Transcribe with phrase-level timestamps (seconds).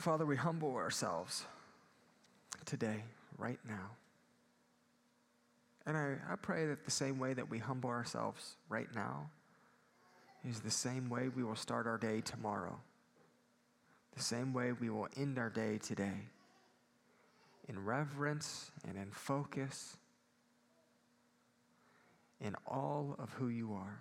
[0.00, 1.44] Father, we humble ourselves
[2.64, 3.04] today,
[3.36, 3.90] right now.
[5.84, 9.28] And I, I pray that the same way that we humble ourselves right now
[10.42, 12.80] is the same way we will start our day tomorrow,
[14.16, 16.28] the same way we will end our day today
[17.68, 19.98] in reverence and in focus
[22.40, 24.00] in all of who you are.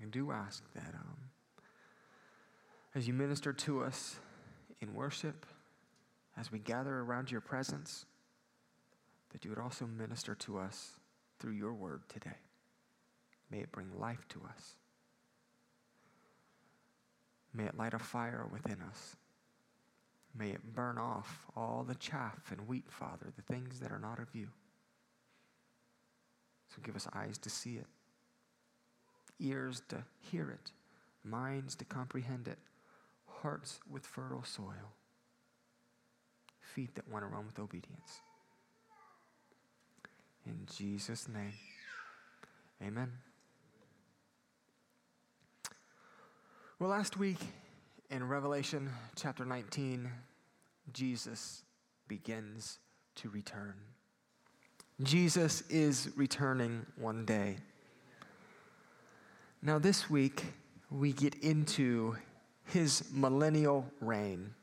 [0.00, 1.31] And do ask that um,
[2.94, 4.16] as you minister to us
[4.80, 5.46] in worship,
[6.36, 8.04] as we gather around your presence,
[9.32, 10.92] that you would also minister to us
[11.38, 12.36] through your word today.
[13.50, 14.76] May it bring life to us.
[17.54, 19.16] May it light a fire within us.
[20.34, 24.18] May it burn off all the chaff and wheat, Father, the things that are not
[24.18, 24.48] of you.
[26.74, 27.86] So give us eyes to see it,
[29.38, 30.72] ears to hear it,
[31.22, 32.58] minds to comprehend it,
[33.42, 34.94] hearts with fertile soil,
[36.60, 38.20] feet that want to run with obedience.
[40.46, 41.52] In Jesus' name,
[42.82, 43.10] amen.
[46.78, 47.38] Well, last week
[48.10, 50.10] in Revelation chapter 19,
[50.92, 51.62] Jesus
[52.08, 52.78] begins
[53.16, 53.74] to return.
[55.02, 57.56] Jesus is returning one day.
[59.62, 60.44] Now, this week,
[60.90, 62.16] we get into
[62.66, 64.54] his millennial reign.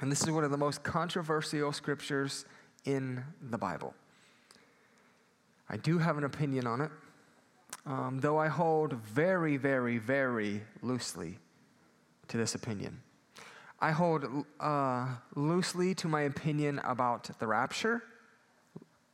[0.00, 2.44] And this is one of the most controversial scriptures
[2.84, 3.94] in the Bible.
[5.68, 6.90] I do have an opinion on it,
[7.86, 11.38] um, though I hold very, very, very loosely
[12.28, 13.00] to this opinion.
[13.80, 18.02] I hold uh, loosely to my opinion about the rapture,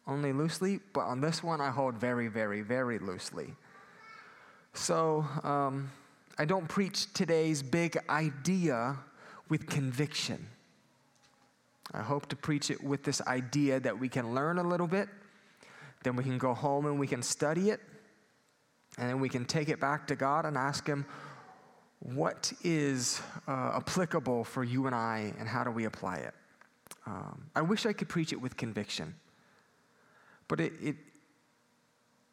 [0.06, 3.54] only loosely, but on this one I hold very, very, very loosely.
[4.74, 5.90] So um,
[6.38, 8.98] I don't preach today's big idea
[9.48, 10.46] with conviction.
[11.92, 15.08] I hope to preach it with this idea that we can learn a little bit
[16.02, 17.80] then we can go home and we can study it.
[18.98, 21.06] And then we can take it back to God and ask Him,
[22.00, 26.34] what is uh, applicable for you and I, and how do we apply it?
[27.06, 29.14] Um, I wish I could preach it with conviction,
[30.48, 30.96] but it, it,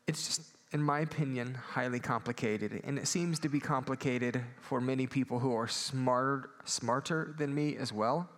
[0.07, 0.41] it's just,
[0.72, 2.81] in my opinion, highly complicated.
[2.84, 7.75] And it seems to be complicated for many people who are smarter, smarter than me
[7.75, 8.30] as well.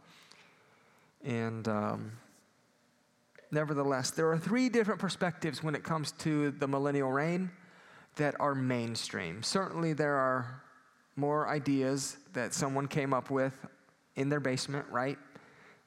[1.24, 2.14] And um,
[3.52, 7.52] nevertheless, there are three different perspectives when it comes to the millennial reign
[8.16, 9.44] that are mainstream.
[9.44, 10.62] Certainly, there are
[11.18, 13.54] more ideas that someone came up with
[14.16, 15.18] in their basement, right?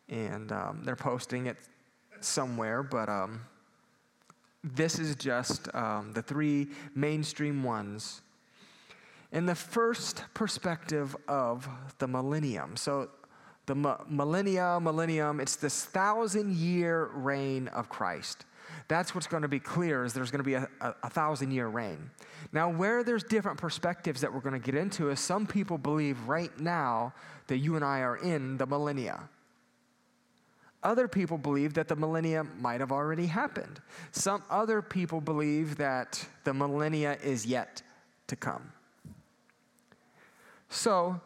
[0.08, 1.56] And um, they're posting it
[2.20, 3.40] somewhere, but um,
[4.64, 8.22] this is just um, the three mainstream ones.
[9.30, 13.10] In the first perspective of the millennium, so
[13.66, 18.46] the millennia, millennium, it's this thousand year reign of Christ.
[18.88, 21.50] That's what's going to be clear is there's going to be a, a, a, thousand
[21.50, 22.10] year reign.
[22.52, 26.20] Now, where there's different perspectives that we're going to get into is some people believe
[26.28, 27.14] right now
[27.46, 29.28] that you and I are in the millennia.
[30.84, 33.80] Other people believe that the millennia might have already happened.
[34.12, 37.82] Some other people believe that the millennia is yet
[38.26, 38.70] to come.
[40.68, 41.20] So,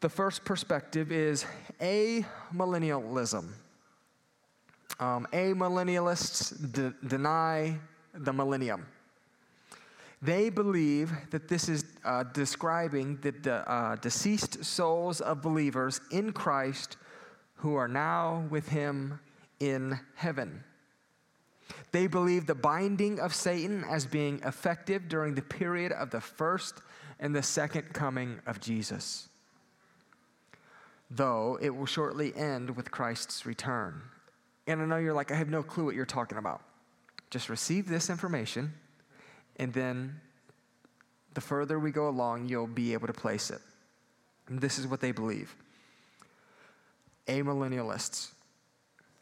[0.00, 1.46] the first perspective is
[1.80, 3.48] amillennialism.
[5.00, 7.78] Um, amillennialists de- deny
[8.12, 8.86] the millennium.
[10.20, 16.32] They believe that this is uh, describing the de- uh, deceased souls of believers in
[16.32, 16.96] Christ
[17.62, 19.18] who are now with Him
[19.58, 20.62] in heaven.
[21.90, 26.80] They believe the binding of Satan as being effective during the period of the first
[27.18, 29.28] and the second coming of Jesus
[31.16, 34.02] though it will shortly end with Christ's return.
[34.66, 36.62] And I know you're like, I have no clue what you're talking about.
[37.30, 38.72] Just receive this information,
[39.56, 40.20] and then
[41.34, 43.60] the further we go along, you'll be able to place it.
[44.48, 45.54] And this is what they believe
[47.26, 48.32] amillennialists.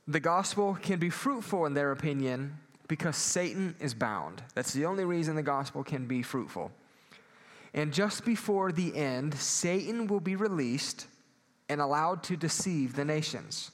[0.08, 2.58] The gospel can be fruitful in their opinion
[2.88, 4.42] because Satan is bound.
[4.54, 6.72] That's the only reason the gospel can be fruitful.
[7.72, 11.06] And just before the end, Satan will be released
[11.68, 13.70] and allowed to deceive the nations.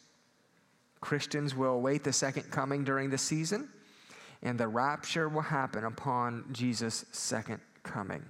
[1.01, 3.69] Christians will await the second coming during the season,
[4.43, 8.23] and the rapture will happen upon Jesus' second coming.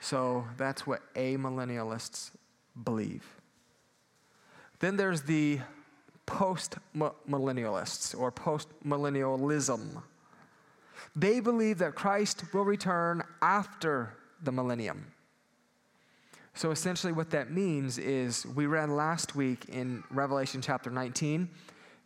[0.00, 2.30] So that's what amillennialists
[2.84, 3.24] believe.
[4.80, 5.60] Then there's the
[6.26, 10.02] post millennialists or post millennialism.
[11.16, 15.12] They believe that Christ will return after the millennium.
[16.54, 21.48] So essentially, what that means is we read last week in Revelation chapter 19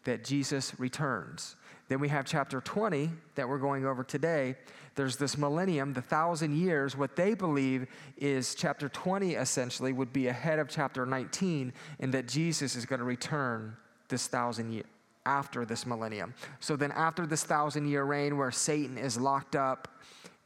[0.05, 1.57] that Jesus returns.
[1.89, 4.57] Then we have chapter 20 that we're going over today.
[4.95, 6.97] There's this millennium, the thousand years.
[6.97, 12.29] What they believe is chapter 20 essentially would be ahead of chapter 19, and that
[12.29, 13.77] Jesus is going to return
[14.09, 14.85] this thousand year
[15.25, 16.35] after this millennium.
[16.61, 20.01] So then, after this thousand year reign where Satan is locked up,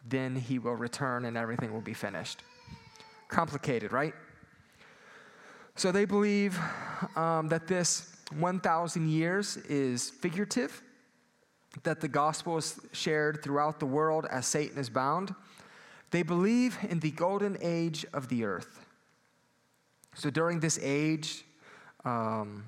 [0.08, 2.42] then he will return and everything will be finished.
[3.28, 4.14] Complicated, right?
[5.74, 6.58] So they believe
[7.16, 10.82] um, that this 1,000 years is figurative,
[11.82, 15.34] that the gospel is shared throughout the world as Satan is bound.
[16.10, 18.80] They believe in the golden age of the earth.
[20.14, 21.44] So during this age,
[22.04, 22.64] um,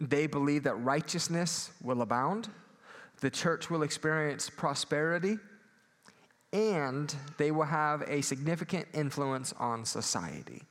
[0.00, 2.48] they believe that righteousness will abound,
[3.20, 5.38] the church will experience prosperity,
[6.52, 10.62] and they will have a significant influence on society.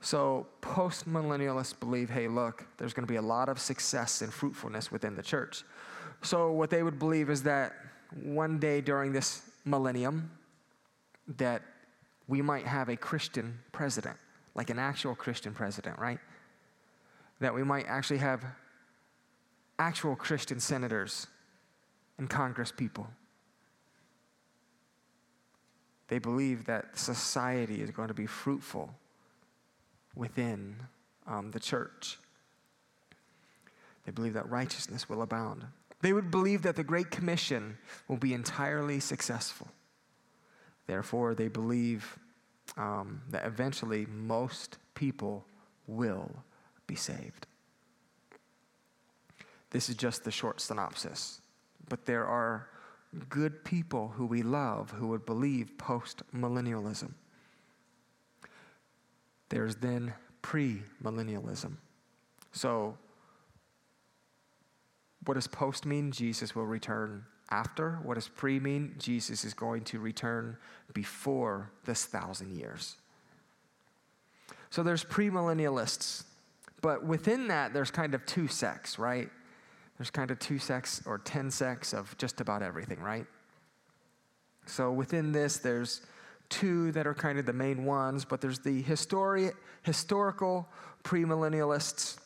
[0.00, 4.90] So, postmillennialists believe hey, look, there's going to be a lot of success and fruitfulness
[4.90, 5.62] within the church.
[6.22, 7.74] So, what they would believe is that
[8.22, 10.30] one day during this millennium,
[11.36, 11.62] that
[12.28, 14.16] we might have a Christian president,
[14.54, 16.18] like an actual Christian president, right?
[17.40, 18.44] That we might actually have
[19.78, 21.26] actual Christian senators
[22.18, 23.06] and Congress people
[26.10, 28.92] they believe that society is going to be fruitful
[30.14, 30.76] within
[31.26, 32.18] um, the church.
[34.04, 35.64] They believe that righteousness will abound.
[36.02, 37.76] They would believe that the Great Commission
[38.08, 39.68] will be entirely successful.
[40.86, 42.18] Therefore, they believe
[42.76, 45.44] um, that eventually most people
[45.86, 46.30] will
[46.86, 47.46] be saved.
[49.70, 51.40] This is just the short synopsis,
[51.88, 52.68] but there are
[53.28, 57.12] good people who we love who would believe post millennialism.
[59.50, 61.76] There's then pre millennialism.
[62.52, 62.96] So,
[65.26, 66.10] what does post mean?
[66.12, 67.98] Jesus will return after.
[68.02, 68.94] What does pre mean?
[68.98, 70.56] Jesus is going to return
[70.94, 72.96] before this thousand years.
[74.70, 76.22] So there's premillennialists,
[76.80, 79.28] but within that, there's kind of two sects, right?
[80.00, 83.26] there's kind of two sects or 10 sects of just about everything, right?
[84.64, 86.00] So within this, there's
[86.50, 89.52] two that are kind of the main ones, but there's the histori-
[89.82, 90.68] historical
[91.02, 92.18] premillennialists.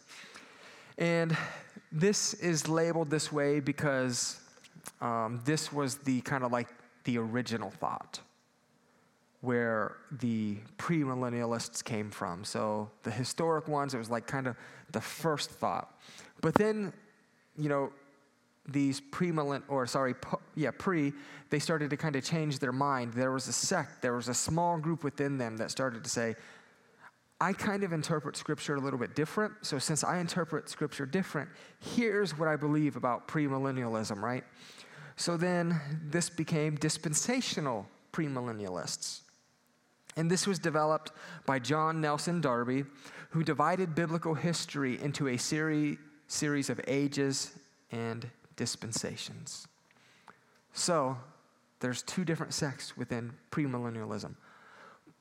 [0.98, 1.36] And
[1.92, 4.40] this is labeled this way because
[5.00, 6.68] um, this was the kind of like
[7.04, 8.20] the original thought
[9.42, 12.44] where the premillennialists came from.
[12.44, 14.56] So the historic ones, it was like kind of
[14.90, 15.94] the first thought.
[16.40, 16.92] But then
[17.56, 17.92] you know,
[18.68, 20.14] these pre-millenn or sorry,
[20.54, 21.12] yeah, pre,
[21.50, 23.12] they started to kind of change their mind.
[23.12, 26.34] There was a sect, there was a small group within them that started to say,
[27.40, 29.52] I kind of interpret scripture a little bit different.
[29.62, 34.44] So since I interpret scripture different, here's what I believe about premillennialism, right?
[35.16, 39.20] So then this became dispensational premillennialists.
[40.16, 41.12] And this was developed
[41.44, 42.84] by John Nelson Darby,
[43.30, 47.52] who divided biblical history into a series series of ages
[47.92, 49.66] and dispensations.
[50.72, 51.16] So,
[51.80, 54.36] there's two different sects within premillennialism.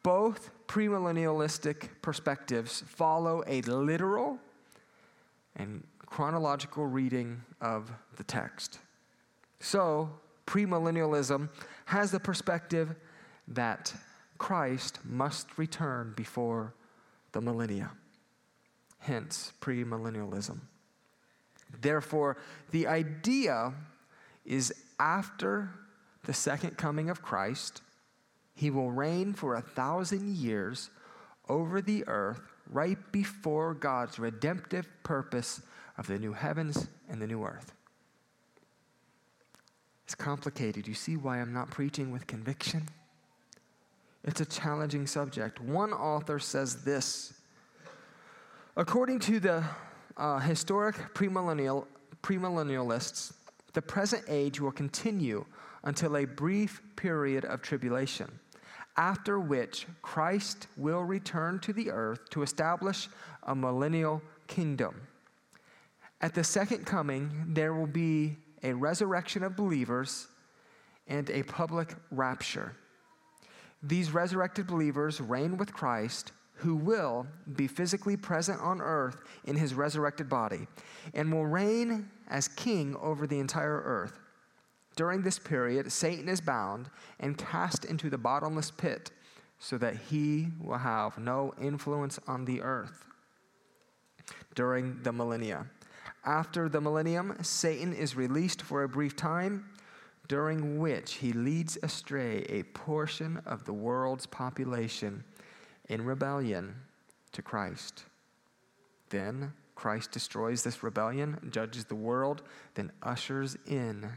[0.02, 4.40] Both premillennialistic perspectives follow a literal
[5.56, 8.80] and chronological reading of the text.
[9.60, 10.10] So,
[10.46, 11.50] premillennialism
[11.86, 12.96] has the perspective
[13.48, 13.94] that
[14.38, 16.74] Christ must return before
[17.32, 17.92] the millennia.
[19.00, 20.60] Hence, premillennialism.
[21.82, 22.38] Therefore,
[22.72, 23.74] the idea
[24.46, 25.70] is after
[26.26, 27.82] the second coming of Christ,
[28.56, 30.90] he will reign for a thousand years
[31.50, 35.62] over the earth right before God's redemptive purpose
[35.98, 37.74] of the new heavens and the new earth.
[40.06, 40.88] It's complicated.
[40.88, 42.88] You see why I'm not preaching with conviction?
[44.24, 45.60] It's a challenging subject.
[45.60, 47.34] One author says this
[48.76, 49.64] According to the
[50.18, 51.86] uh, historic premillennial,
[52.22, 53.34] premillennialists,
[53.74, 55.46] the present age will continue
[55.84, 58.28] until a brief period of tribulation,
[58.98, 63.10] after which Christ will return to the earth to establish
[63.44, 65.08] a millennial kingdom.
[66.22, 70.28] At the second coming, there will be a resurrection of believers
[71.08, 72.78] and a public rapture.
[73.82, 79.74] These resurrected believers reign with Christ who will be physically present on earth in his
[79.74, 80.68] resurrected body
[81.14, 84.20] and will reign as king over the entire earth.
[84.96, 89.12] During this period, Satan is bound and cast into the bottomless pit
[89.60, 93.06] so that he will have no influence on the earth
[94.56, 95.66] during the millennia.
[96.26, 99.66] After the millennium, Satan is released for a brief time,
[100.28, 105.24] during which he leads astray a portion of the world's population
[105.90, 106.76] in rebellion
[107.32, 108.06] to Christ.
[109.10, 112.44] Then Christ destroys this rebellion, judges the world,
[112.76, 114.08] then ushers in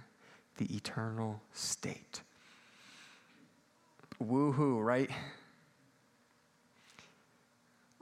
[0.59, 2.23] the eternal state.
[4.23, 5.11] Woohoo, right?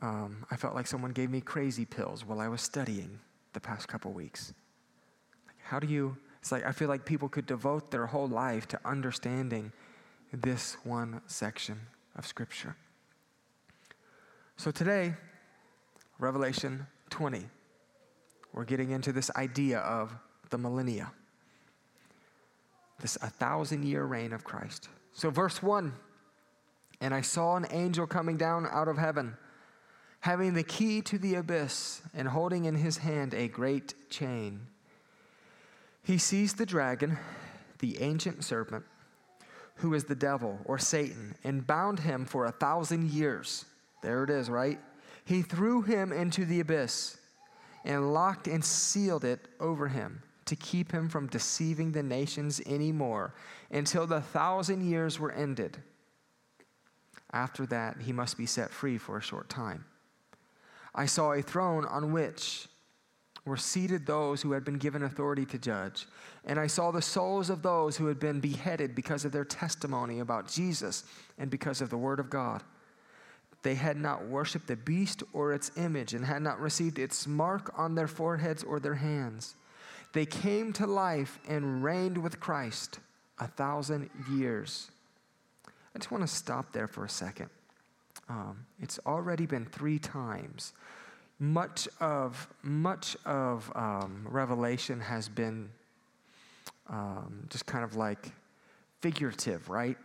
[0.01, 3.19] Um, I felt like someone gave me crazy pills while I was studying
[3.53, 4.53] the past couple weeks.
[5.63, 8.81] How do you, it's like I feel like people could devote their whole life to
[8.85, 9.73] understanding
[10.33, 11.81] this one section
[12.17, 12.77] of Scripture.
[14.57, 15.15] So today,
[16.19, 17.45] Revelation 20,
[18.53, 20.15] we're getting into this idea of
[20.51, 21.11] the millennia,
[23.01, 24.89] this a thousand year reign of Christ.
[25.13, 25.93] So, verse 1
[27.01, 29.37] And I saw an angel coming down out of heaven,
[30.21, 34.69] having the key to the abyss, and holding in his hand a great chain.
[36.05, 37.19] He seized the dragon,
[37.81, 38.85] the ancient serpent,
[39.77, 43.65] who is the devil or Satan, and bound him for a thousand years.
[44.05, 44.79] There it is, right?
[45.25, 47.17] He threw him into the abyss
[47.85, 53.35] and locked and sealed it over him to keep him from deceiving the nations anymore
[53.71, 55.79] until the thousand years were ended.
[57.33, 59.87] After that, he must be set free for a short time.
[60.95, 62.69] I saw a throne on which
[63.47, 66.07] were seated those who had been given authority to judge.
[66.45, 70.21] And I saw the souls of those who had been beheaded because of their testimony
[70.21, 71.05] about Jesus
[71.39, 72.63] and because of the word of God.
[73.65, 77.73] They had not worshiped the beast or its image and had not received its mark
[77.79, 79.57] on their foreheads or their hands.
[80.13, 82.99] They came to life and reigned with Christ
[83.39, 84.91] a thousand years.
[85.67, 87.49] I just want to stop there for a second.
[88.29, 90.75] Um, it's already been three times.
[91.39, 95.71] Much of much of um, Revelation has been
[96.91, 98.31] um, just kind of like
[99.01, 99.97] figurative, right?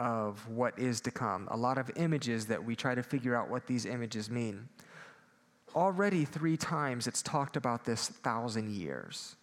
[0.00, 1.46] Of what is to come.
[1.50, 4.66] A lot of images that we try to figure out what these images mean.
[5.74, 9.36] Already three times it's talked about this thousand years.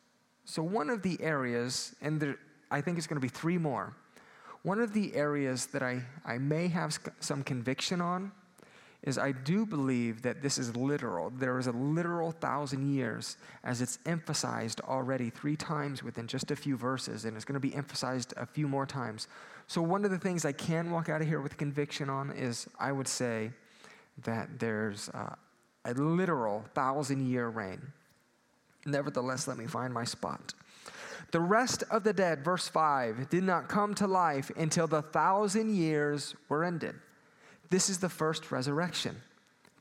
[0.45, 2.39] So, one of the areas, and there,
[2.71, 3.95] I think it's going to be three more,
[4.63, 8.31] one of the areas that I, I may have some conviction on
[9.07, 11.29] is I do believe that this is literal.
[11.29, 16.57] There is a literal thousand years, as it's emphasized already three times within just a
[16.57, 19.29] few verses, and it's going to be emphasized a few more times.
[19.67, 22.67] So, one of the things I can walk out of here with conviction on is
[22.77, 23.51] I would say
[24.25, 25.35] that there's uh,
[25.85, 27.81] a literal thousand year reign.
[28.85, 30.53] Nevertheless, let me find my spot.
[31.31, 35.75] The rest of the dead, verse 5, did not come to life until the thousand
[35.75, 36.95] years were ended.
[37.69, 39.17] This is the first resurrection.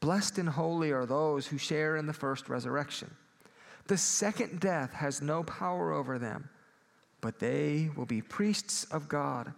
[0.00, 3.10] Blessed and holy are those who share in the first resurrection.
[3.86, 6.48] The second death has no power over them,
[7.20, 9.52] but they will be priests of God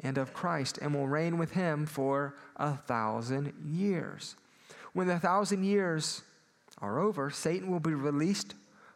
[0.00, 4.36] and of Christ and will reign with him for a thousand years.
[4.92, 6.22] When the thousand years
[6.78, 8.54] are over, Satan will be released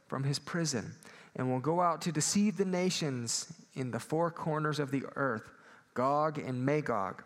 [0.09, 0.95] from his prison
[1.37, 5.51] and will go out to deceive the nations in the four corners of the earth,
[5.95, 7.23] Gog and Magog,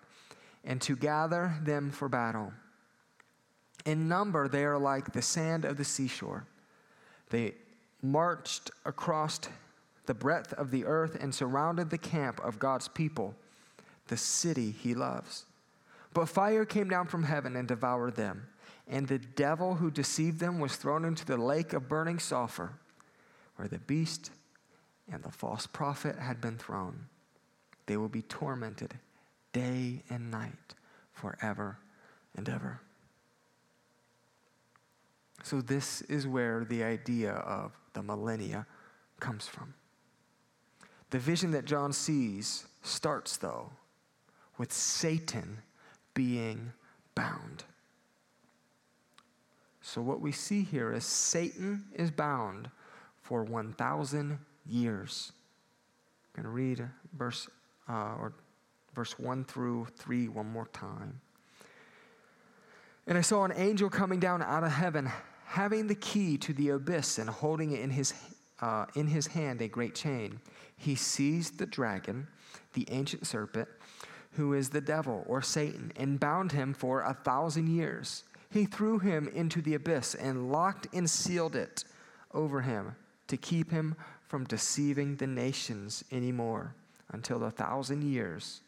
[0.64, 2.52] and to gather them for battle.
[3.84, 6.46] In number, they are like the sand of the seashore.
[7.30, 7.54] They
[8.02, 9.40] marched across
[10.06, 13.34] the breadth of the earth and surrounded the camp of God's people,
[14.08, 15.46] the city he loves.
[16.12, 18.46] But fire came down from heaven and devoured them
[18.86, 22.74] and the devil who deceived them was thrown into the lake of burning sulfur,
[23.56, 24.30] where the beast
[25.10, 27.06] and the false prophet had been thrown.
[27.86, 28.94] They will be tormented
[29.54, 30.74] day and night
[31.14, 31.78] forever
[32.36, 32.82] and ever.
[35.42, 38.66] So, this is where the idea of the millennia
[39.20, 39.74] comes from.
[41.10, 43.70] The vision that John sees starts, though,
[44.58, 45.58] with Satan
[46.14, 46.72] being
[47.14, 47.64] bound.
[49.82, 52.70] So, what we see here is Satan is bound
[53.20, 55.32] for 1,000 years.
[56.36, 57.48] I'm going to read verse,
[57.88, 58.32] uh, or
[58.94, 61.20] verse 1 through 3 one more time.
[63.06, 65.10] And I saw an angel coming down out of heaven,
[65.44, 68.14] having the key to the abyss and holding in his,
[68.60, 70.40] uh, in his hand a great chain.
[70.76, 72.28] He seized the dragon,
[72.72, 73.68] the ancient serpent,
[74.32, 78.24] who is the devil or Satan, and bound him for a thousand years
[78.54, 81.82] he threw him into the abyss and locked and sealed it
[82.32, 82.94] over him
[83.26, 83.96] to keep him
[84.28, 86.72] from deceiving the nations anymore
[87.10, 88.60] until a thousand years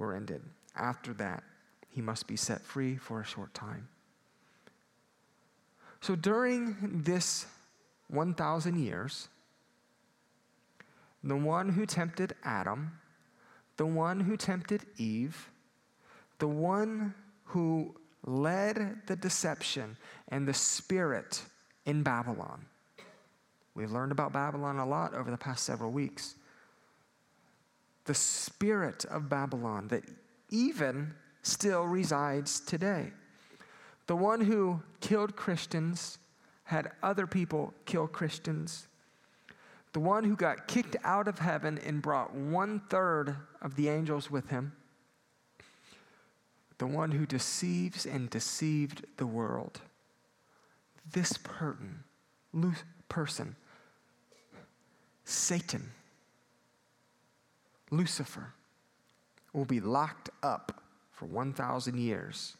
[0.00, 0.42] were ended.
[0.74, 1.44] After that,
[1.88, 3.88] he must be set free for a short time.
[6.00, 7.46] So during this
[8.08, 9.28] 1,000 years,
[11.22, 12.98] the one who tempted Adam,
[13.76, 15.50] the one who tempted Eve,
[16.38, 17.14] the one
[17.44, 19.96] who led the deception
[20.28, 21.42] and the spirit
[21.84, 22.64] in Babylon.
[23.74, 26.34] We've learned about Babylon a lot over the past several weeks.
[28.10, 30.02] The spirit of Babylon that
[30.48, 33.12] even still resides today.
[34.08, 36.18] The one who killed Christians,
[36.64, 38.88] had other people kill Christians.
[39.92, 44.28] The one who got kicked out of heaven and brought one third of the angels
[44.28, 44.72] with him.
[46.78, 49.82] The one who deceives and deceived the world.
[51.12, 52.02] This person,
[52.52, 53.54] loose person,
[55.24, 55.92] Satan,
[57.90, 58.54] Lucifer,
[59.52, 60.82] will be locked up
[61.12, 62.56] for 1,000 years.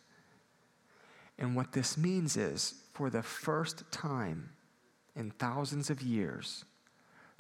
[1.39, 4.51] And what this means is, for the first time
[5.17, 6.65] in thousands of years,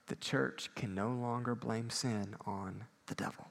[0.06, 3.46] the church can no longer blame sin on the devil.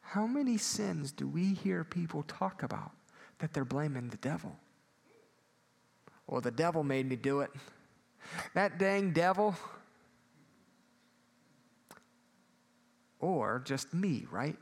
[0.00, 2.92] How many sins do we hear people talk about
[3.40, 4.56] that they're blaming the devil?
[6.26, 7.50] Well, the devil made me do it.
[8.54, 9.54] That dang devil.
[13.20, 14.56] Or just me, right?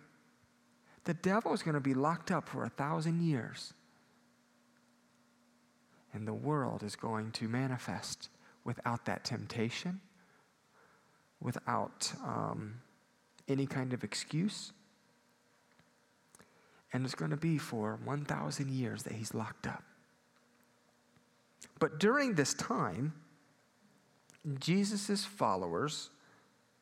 [1.06, 3.72] the devil is going to be locked up for a thousand years.
[6.12, 8.28] And the world is going to manifest
[8.64, 10.00] without that temptation,
[11.40, 12.80] without um,
[13.48, 14.72] any kind of excuse.
[16.92, 19.84] And it's going to be for 1,000 years that he's locked up.
[21.78, 23.12] But during this time,
[24.58, 26.10] Jesus' followers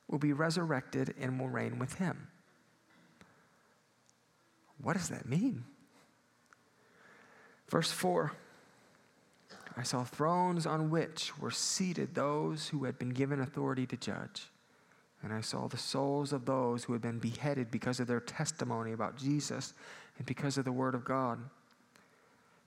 [0.09, 2.29] will be resurrected and will reign with him.
[4.83, 5.65] What does that mean?
[7.69, 8.33] Verse 4
[9.77, 14.49] I saw thrones on which were seated those who had been given authority to judge.
[15.23, 18.93] And I saw the souls of those who had been beheaded because of their testimony
[18.93, 19.73] about Jesus
[20.19, 21.39] and because of the word of God.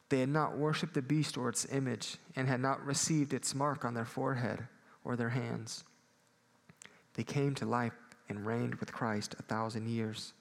[0.10, 3.86] They had not worshiped the beast or its image and had not received its mark
[3.86, 4.68] on their forehead
[5.04, 5.84] or their hands.
[7.18, 7.94] They came to life
[8.30, 10.34] and reigned with Christ a thousand years.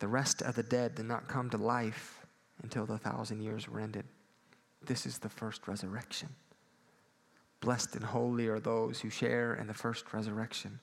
[0.00, 2.26] The rest of the dead did not come to life
[2.62, 4.04] until the thousand years were ended.
[4.84, 6.30] This is the first resurrection.
[7.60, 10.80] Blessed and holy are those who share in the first resurrection.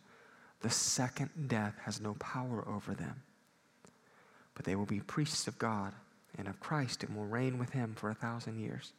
[0.62, 3.24] The second death has no power over them,
[4.54, 5.94] but they will be priests of God
[6.38, 8.94] and of Christ and will reign with him for a thousand years.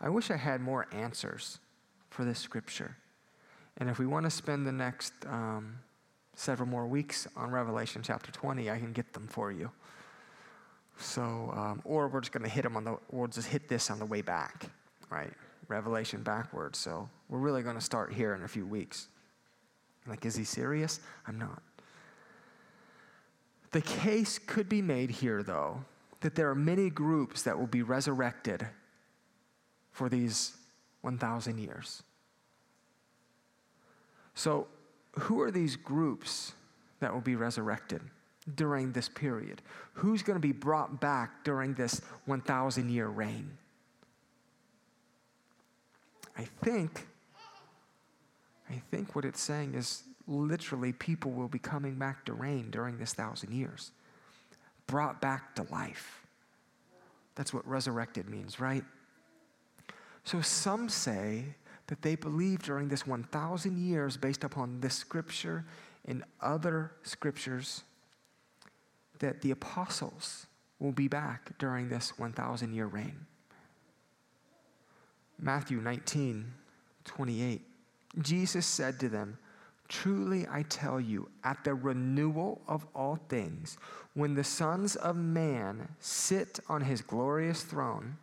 [0.00, 1.58] I wish I had more answers
[2.10, 2.96] for this scripture.
[3.78, 5.78] And if we want to spend the next um,
[6.34, 9.70] several more weeks on Revelation chapter 20, I can get them for you.
[10.98, 11.22] So,
[11.54, 14.00] um, or we're just going to hit them on the, we'll just hit this on
[14.00, 14.66] the way back,
[15.10, 15.32] right?
[15.68, 16.78] Revelation backwards.
[16.78, 19.06] So, we're really going to start here in a few weeks.
[20.08, 20.98] Like, is he serious?
[21.26, 21.62] I'm not.
[23.70, 25.84] The case could be made here, though,
[26.20, 28.66] that there are many groups that will be resurrected
[29.92, 30.56] for these
[31.02, 32.02] 1,000 years.
[34.38, 34.68] So,
[35.18, 36.52] who are these groups
[37.00, 38.00] that will be resurrected
[38.54, 39.62] during this period?
[39.94, 43.50] Who's going to be brought back during this 1,000 year reign?
[46.36, 47.08] I think,
[48.70, 52.96] I think what it's saying is literally people will be coming back to reign during
[52.96, 53.90] this thousand years,
[54.86, 56.24] brought back to life.
[57.34, 58.84] That's what resurrected means, right?
[60.22, 61.56] So some say
[61.88, 65.64] that they believed during this 1,000 years, based upon this scripture
[66.04, 67.82] and other scriptures,
[69.18, 70.46] that the apostles
[70.78, 73.26] will be back during this 1,000 year reign.
[75.40, 76.52] Matthew 19,
[77.04, 77.62] 28.
[78.20, 79.38] Jesus said to them,
[79.88, 83.78] Truly I tell you, at the renewal of all things,
[84.14, 88.18] when the sons of man sit on his glorious throne,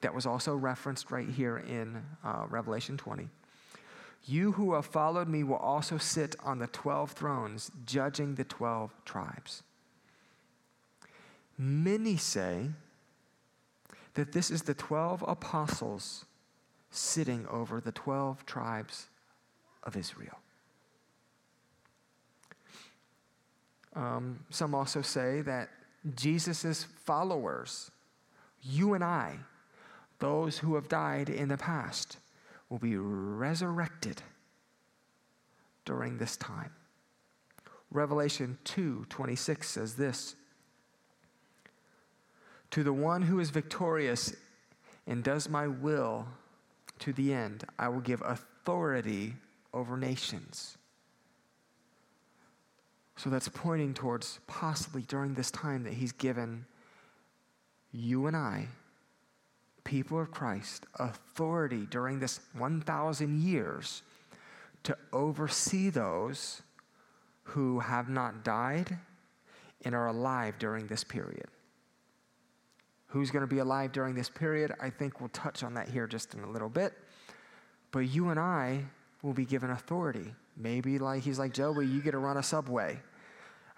[0.00, 3.28] that was also referenced right here in uh, Revelation 20.
[4.24, 8.92] You who have followed me will also sit on the 12 thrones, judging the 12
[9.04, 9.62] tribes.
[11.56, 12.70] Many say
[14.14, 16.24] that this is the 12 apostles
[16.90, 19.06] sitting over the 12 tribes
[19.82, 20.38] of Israel.
[23.94, 25.70] Um, some also say that
[26.14, 27.90] Jesus' followers,
[28.62, 29.38] you and I,
[30.18, 32.18] those who have died in the past
[32.68, 34.22] will be resurrected
[35.84, 36.72] during this time.
[37.90, 40.34] Revelation 2:26 says this
[42.70, 44.34] To the one who is victorious
[45.06, 46.26] and does my will
[46.98, 49.36] to the end, I will give authority
[49.72, 50.76] over nations.
[53.16, 56.66] So that's pointing towards possibly during this time that he's given
[57.92, 58.68] you and I,
[59.86, 64.02] people of Christ, authority during this 1,000 years
[64.82, 66.60] to oversee those
[67.44, 68.98] who have not died
[69.84, 71.46] and are alive during this period.
[73.06, 74.74] Who's going to be alive during this period?
[74.80, 76.92] I think we'll touch on that here just in a little bit.
[77.92, 78.84] But you and I
[79.22, 80.34] will be given authority.
[80.56, 83.00] Maybe like he's like Joey, you get to run a subway.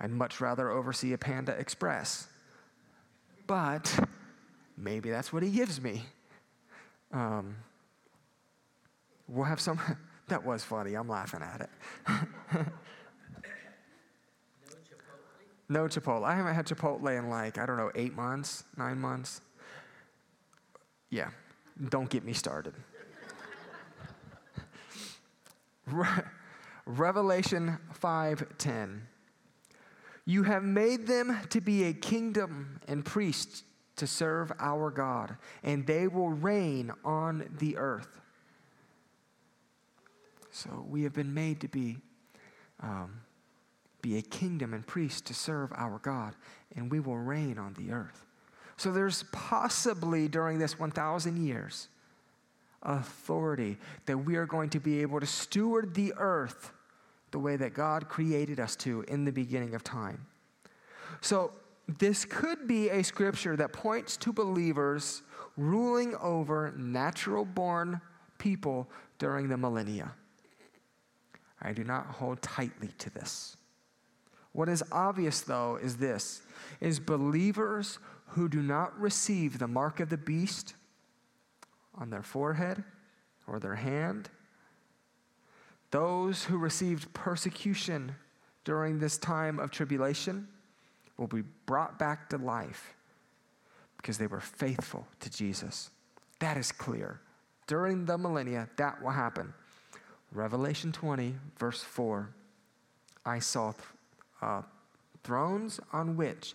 [0.01, 2.29] I'd much rather oversee a Panda Express.
[3.47, 4.09] But
[4.79, 6.05] maybe that's what he gives me.
[7.13, 7.57] Um,
[9.27, 9.81] we'll have some.
[10.29, 10.95] that was funny.
[10.95, 12.67] I'm laughing at it.
[15.69, 16.25] No Chipotle.
[16.25, 19.43] I haven't had Chipotle in like, I don't know, eight months, nine months.
[21.11, 21.31] Yeah,
[21.91, 22.75] don't get me started.
[25.87, 26.07] Re-
[26.87, 29.01] Revelation 5:10.
[30.25, 33.63] You have made them to be a kingdom and priests
[33.99, 38.21] to serve our God, and they will reign on the earth.
[40.51, 41.99] So we have been made to be
[42.81, 43.21] um,
[44.01, 46.35] be a kingdom and priest to serve our God,
[46.77, 48.25] and we will reign on the earth.
[48.77, 51.89] So there's possibly during this 1,000 years
[52.83, 56.73] authority that we are going to be able to steward the earth
[57.33, 60.27] the way that God created us to in the beginning of time.
[61.21, 61.53] So
[61.89, 65.23] this could be a scripture that points to believers
[65.57, 68.01] ruling over natural born
[68.37, 70.13] people during the millennia.
[71.63, 73.57] I do not hold tightly to this.
[74.53, 76.43] What is obvious, though, is this
[76.81, 77.99] is believers
[78.29, 80.75] who do not receive the mark of the beast
[81.95, 82.85] on their forehead
[83.47, 84.29] or their hand,
[85.91, 88.15] those who received persecution
[88.65, 90.47] during this time of tribulation
[91.19, 92.95] will be brought back to life
[93.97, 95.91] because they were faithful to Jesus.
[96.39, 97.21] That is clear.
[97.67, 99.53] During the millennia, that will happen.
[100.33, 102.31] Revelation 20, verse 4
[103.27, 103.75] I saw
[104.41, 104.63] uh,
[105.23, 106.55] thrones on which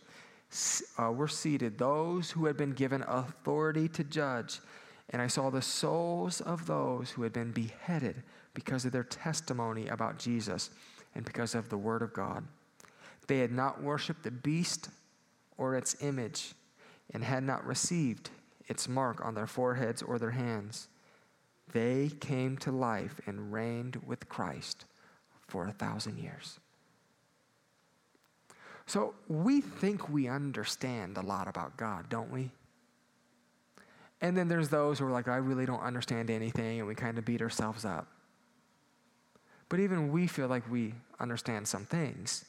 [0.97, 4.60] uh, were seated those who had been given authority to judge.
[5.10, 8.23] And I saw the souls of those who had been beheaded
[8.54, 10.69] because of their testimony about Jesus
[11.13, 12.43] and because of the word of God.
[13.27, 14.89] They had not worshiped the beast
[15.57, 16.53] or its image
[17.13, 18.29] and had not received
[18.67, 20.88] its mark on their foreheads or their hands.
[21.71, 24.86] They came to life and reigned with Christ
[25.47, 26.59] for a thousand years.
[28.86, 32.51] So we think we understand a lot about God, don't we?
[34.21, 37.17] And then there's those who are like, I really don't understand anything, and we kind
[37.17, 38.07] of beat ourselves up.
[39.69, 42.45] But even we feel like we understand some things.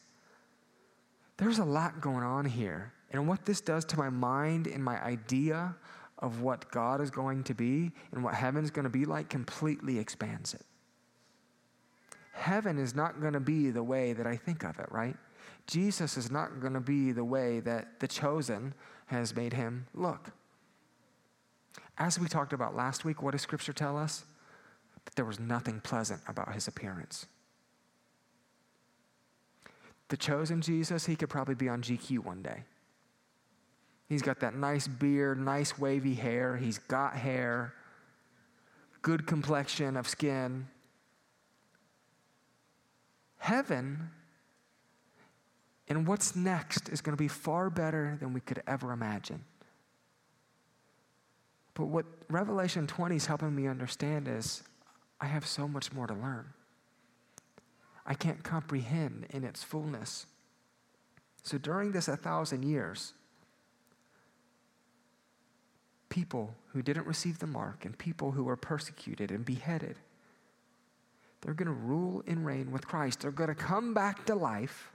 [1.36, 2.92] There's a lot going on here.
[3.10, 5.76] And what this does to my mind and my idea
[6.18, 9.98] of what God is going to be and what heaven's going to be like completely
[9.98, 10.62] expands it.
[12.32, 15.16] Heaven is not going to be the way that I think of it, right?
[15.66, 18.74] Jesus is not going to be the way that the chosen
[19.06, 20.30] has made him look.
[21.96, 24.24] As we talked about last week, what does Scripture tell us?
[25.04, 27.26] That there was nothing pleasant about his appearance.
[30.14, 32.62] The chosen Jesus, he could probably be on GQ one day.
[34.08, 37.74] He's got that nice beard, nice wavy hair, he's got hair,
[39.02, 40.68] good complexion of skin.
[43.38, 44.10] Heaven
[45.88, 49.42] and what's next is going to be far better than we could ever imagine.
[51.74, 54.62] But what Revelation 20 is helping me understand is
[55.20, 56.46] I have so much more to learn.
[58.06, 60.26] I can't comprehend in its fullness.
[61.42, 63.12] So during this a thousand years,
[66.08, 69.96] people who didn't receive the mark and people who were persecuted and beheaded,
[71.40, 73.20] they're going to rule and reign with Christ.
[73.20, 74.90] They're going to come back to life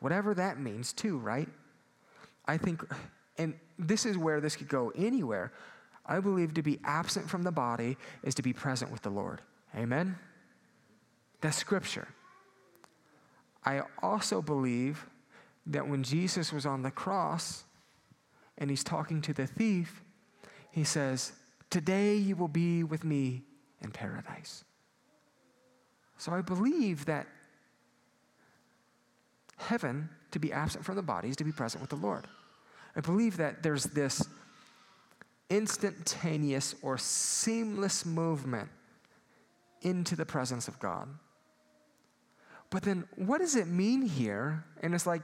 [0.00, 1.48] whatever that means, too, right?
[2.46, 2.82] I think,
[3.38, 5.52] and this is where this could go anywhere.
[6.04, 9.40] I believe to be absent from the body is to be present with the Lord.
[9.76, 10.18] Amen?
[11.40, 12.08] That's scripture.
[13.64, 15.06] I also believe
[15.66, 17.64] that when Jesus was on the cross
[18.58, 20.02] and he's talking to the thief,
[20.70, 21.32] he says,
[21.68, 23.42] Today you will be with me
[23.80, 24.64] in paradise.
[26.18, 27.26] So I believe that
[29.56, 32.26] heaven to be absent from the bodies, to be present with the Lord.
[32.96, 34.22] I believe that there's this
[35.48, 38.68] instantaneous or seamless movement
[39.82, 41.08] into the presence of God.
[42.70, 44.64] But then, what does it mean here?
[44.80, 45.22] And it's like,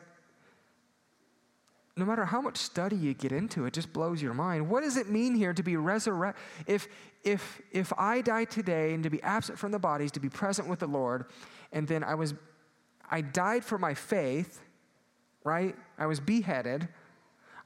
[1.96, 4.68] no matter how much study you get into, it just blows your mind.
[4.68, 6.42] What does it mean here to be resurrected?
[6.66, 6.88] If,
[7.24, 10.68] if, if I die today and to be absent from the bodies, to be present
[10.68, 11.24] with the Lord,
[11.72, 12.34] and then I was,
[13.10, 14.60] I died for my faith,
[15.42, 15.74] right?
[15.96, 16.88] I was beheaded.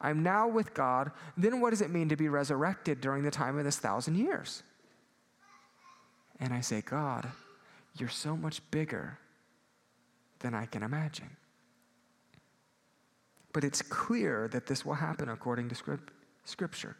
[0.00, 1.10] I'm now with God.
[1.36, 4.62] Then what does it mean to be resurrected during the time of this thousand years?
[6.38, 7.28] And I say, God,
[7.98, 9.18] you're so much bigger
[10.40, 11.30] than I can imagine.
[13.52, 16.12] But it's clear that this will happen according to script,
[16.44, 16.96] Scripture.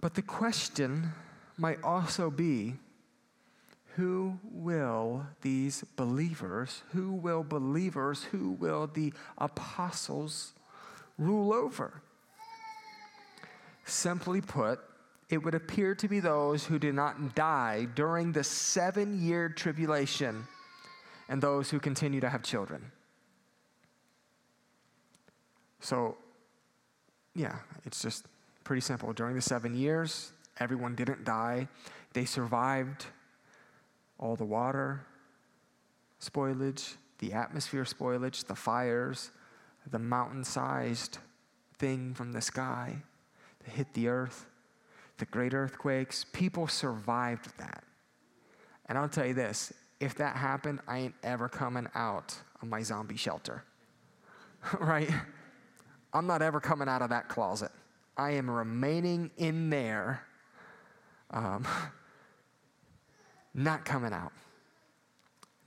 [0.00, 1.12] But the question
[1.58, 2.74] might also be
[3.96, 10.52] who will these believers, who will believers, who will the apostles
[11.18, 12.02] rule over?
[13.86, 14.80] Simply put,
[15.28, 20.46] it would appear to be those who did not die during the seven year tribulation
[21.28, 22.92] and those who continue to have children.
[25.80, 26.16] So,
[27.34, 28.26] yeah, it's just
[28.64, 29.12] pretty simple.
[29.12, 31.68] During the seven years, everyone didn't die,
[32.12, 33.06] they survived
[34.18, 35.04] all the water
[36.20, 39.30] spoilage, the atmosphere spoilage, the fires,
[39.90, 41.18] the mountain sized
[41.78, 42.96] thing from the sky
[43.64, 44.46] that hit the earth,
[45.18, 46.24] the great earthquakes.
[46.32, 47.84] People survived that.
[48.86, 52.82] And I'll tell you this if that happened, I ain't ever coming out of my
[52.82, 53.64] zombie shelter.
[54.80, 55.10] right?
[56.12, 57.70] I'm not ever coming out of that closet.
[58.16, 60.22] I am remaining in there,
[61.30, 61.66] um,
[63.54, 64.32] not coming out.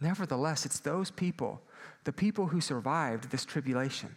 [0.02, 1.62] Nevertheless, it's those people,
[2.06, 4.16] the people who survived this tribulation,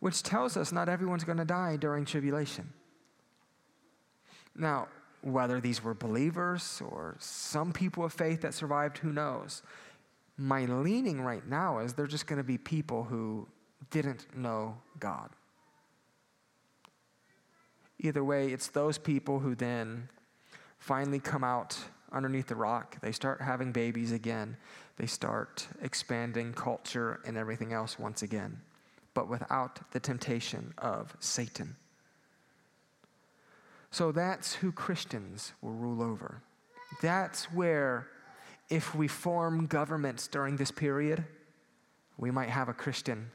[0.00, 2.72] which tells us not everyone's going to die during tribulation.
[4.58, 4.88] Now,
[5.22, 9.62] whether these were believers or some people of faith that survived, who knows?
[10.36, 13.48] My leaning right now is they're just going to be people who
[13.90, 15.30] didn't know God.
[18.00, 20.08] Either way, it's those people who then
[20.78, 21.76] finally come out
[22.12, 23.00] underneath the rock.
[23.00, 24.56] They start having babies again.
[24.96, 28.60] They start expanding culture and everything else once again,
[29.14, 31.76] but without the temptation of Satan.
[33.90, 36.42] So that's who Christians will rule over.
[37.02, 38.08] That's where,
[38.68, 41.24] if we form governments during this period,
[42.16, 43.30] we might have a Christian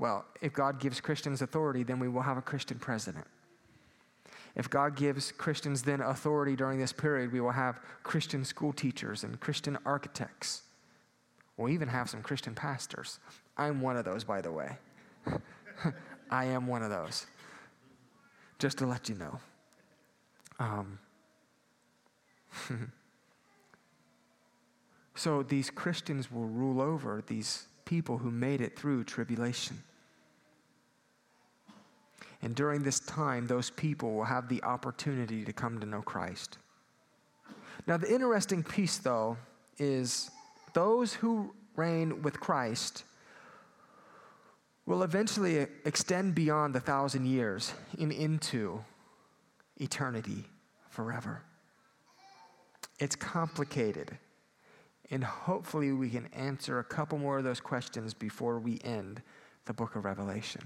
[0.00, 3.26] well, if God gives Christians authority, then we will have a Christian president.
[4.56, 9.24] If God gives Christians then authority during this period, we will have Christian school teachers
[9.24, 10.62] and Christian architects.
[11.58, 13.20] We'll even have some Christian pastors.
[13.58, 14.78] I'm one of those, by the way.
[16.30, 17.26] I am one of those.
[18.58, 19.38] Just to let you know.
[20.60, 20.98] Um,
[25.16, 29.82] so these Christians will rule over these people who made it through tribulation.
[32.42, 36.58] And during this time, those people will have the opportunity to come to know Christ.
[37.86, 39.36] Now, the interesting piece, though,
[39.78, 40.30] is
[40.74, 43.04] those who reign with Christ
[44.86, 48.84] will eventually extend beyond the thousand years and into
[49.80, 50.44] eternity
[50.88, 51.42] forever.
[52.98, 54.16] It's complicated.
[55.10, 59.22] And hopefully, we can answer a couple more of those questions before we end
[59.64, 60.62] the book of Revelation.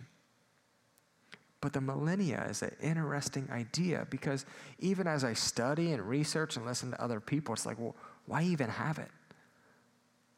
[1.61, 4.45] But the millennia is an interesting idea because
[4.81, 7.97] even as I study and research and listen to other people, it's like, well,
[8.27, 9.09] why even have it?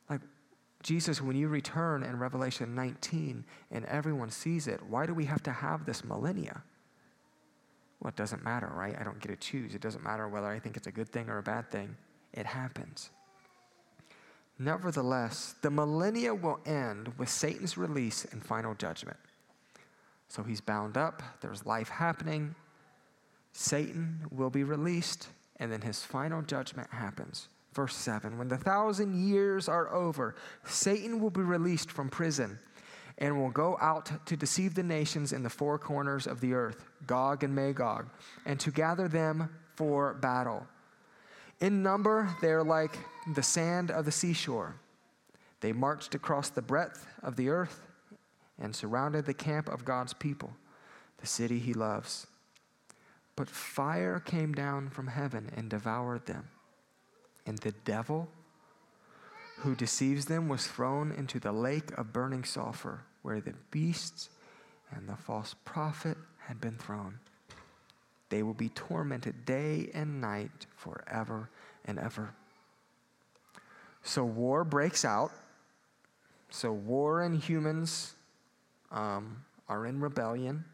[0.08, 0.20] Like,
[0.84, 5.42] Jesus, when you return in Revelation 19 and everyone sees it, why do we have
[5.42, 6.62] to have this millennia?
[8.00, 8.94] Well, it doesn't matter, right?
[8.98, 9.74] I don't get to choose.
[9.74, 11.96] It doesn't matter whether I think it's a good thing or a bad thing.
[12.32, 13.10] It happens.
[14.58, 19.18] Nevertheless, the millennia will end with Satan's release and final judgment.
[20.28, 22.54] So he's bound up, there's life happening.
[23.52, 27.48] Satan will be released, and then his final judgment happens.
[27.74, 32.58] Verse 7 When the thousand years are over, Satan will be released from prison
[33.18, 36.84] and will go out to deceive the nations in the four corners of the earth,
[37.06, 38.08] Gog and Magog,
[38.44, 40.66] and to gather them for battle.
[41.60, 42.98] In number, they are like
[43.34, 44.76] the sand of the seashore.
[45.60, 47.80] They marched across the breadth of the earth
[48.58, 50.52] and surrounded the camp of God's people,
[51.18, 52.26] the city he loves.
[53.36, 56.48] But fire came down from heaven and devoured them.
[57.46, 58.28] And the devil
[59.60, 64.28] who deceives them was thrown into the lake of burning sulfur, where the beasts
[64.90, 67.18] and the false prophet had been thrown.
[68.28, 71.48] They will be tormented day and night forever
[71.84, 72.34] and ever.
[74.02, 75.32] So war breaks out.
[76.50, 78.14] So war and humans
[78.90, 80.64] um, are in rebellion.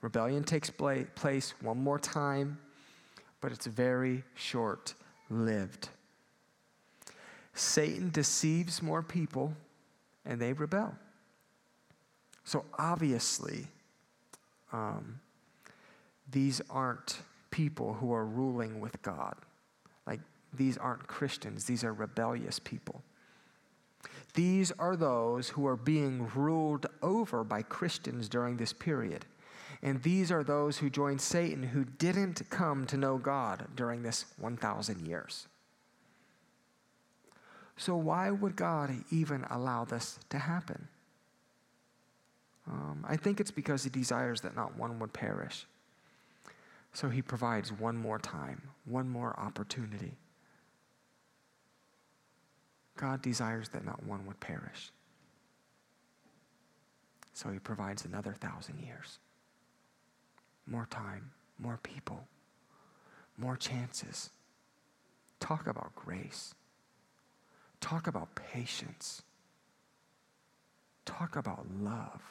[0.00, 2.58] Rebellion takes place one more time,
[3.40, 4.94] but it's very short
[5.28, 5.88] lived.
[7.58, 9.52] Satan deceives more people
[10.24, 10.94] and they rebel.
[12.44, 13.66] So obviously,
[14.72, 15.20] um,
[16.30, 19.34] these aren't people who are ruling with God.
[20.06, 20.20] Like,
[20.52, 23.02] these aren't Christians, these are rebellious people.
[24.34, 29.24] These are those who are being ruled over by Christians during this period.
[29.82, 34.26] And these are those who joined Satan who didn't come to know God during this
[34.38, 35.48] 1,000 years.
[37.78, 40.88] So, why would God even allow this to happen?
[42.66, 45.64] Um, I think it's because he desires that not one would perish.
[46.92, 50.16] So he provides one more time, one more opportunity.
[52.96, 54.90] God desires that not one would perish.
[57.32, 59.18] So he provides another thousand years.
[60.66, 62.26] More time, more people,
[63.38, 64.30] more chances.
[65.38, 66.54] Talk about grace.
[67.80, 69.22] Talk about patience.
[71.04, 72.22] Talk about love.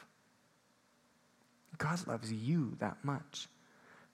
[1.78, 3.48] God loves you that much.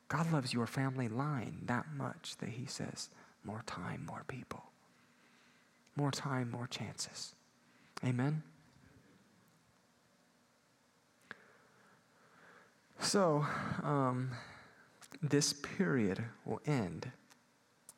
[0.07, 3.09] God loves your family line that much that He says,
[3.43, 4.63] more time, more people.
[5.95, 7.35] More time, more chances.
[8.05, 8.43] Amen?
[12.99, 13.45] So,
[13.83, 14.31] um,
[15.21, 17.11] this period will end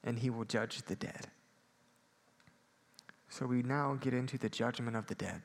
[0.03, 1.27] and he will judge the dead.
[3.29, 5.41] So we now get into the judgment of the dead.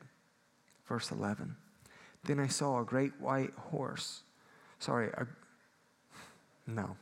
[0.87, 1.57] Verse 11.
[2.25, 4.23] Then I saw a great white horse.
[4.79, 5.27] Sorry, a,
[6.67, 6.97] no.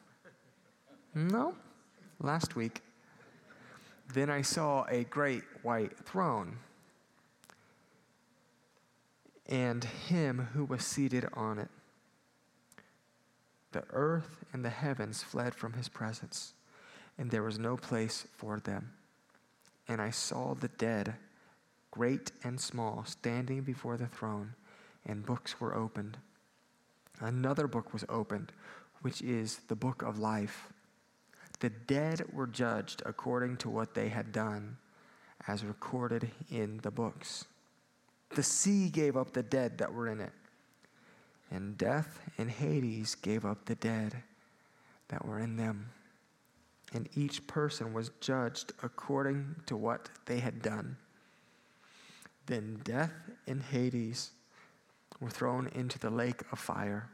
[1.14, 1.55] No?
[2.21, 2.83] Last week.
[4.14, 6.59] Then I saw a great white throne
[9.49, 11.69] and him who was seated on it.
[13.73, 16.53] The earth and the heavens fled from his presence,
[17.17, 18.93] and there was no place for them.
[19.88, 21.14] And I saw the dead,
[21.90, 24.55] great and small, standing before the throne,
[25.07, 26.18] and books were opened.
[27.20, 28.53] Another book was opened
[29.03, 30.68] which is the book of life.
[31.61, 34.77] The dead were judged according to what they had done,
[35.46, 37.44] as recorded in the books.
[38.31, 40.33] The sea gave up the dead that were in it,
[41.51, 44.22] and death and Hades gave up the dead
[45.09, 45.90] that were in them.
[46.92, 50.96] And each person was judged according to what they had done.
[52.46, 53.12] Then death
[53.46, 54.31] and Hades
[55.20, 57.11] were thrown into the lake of fire.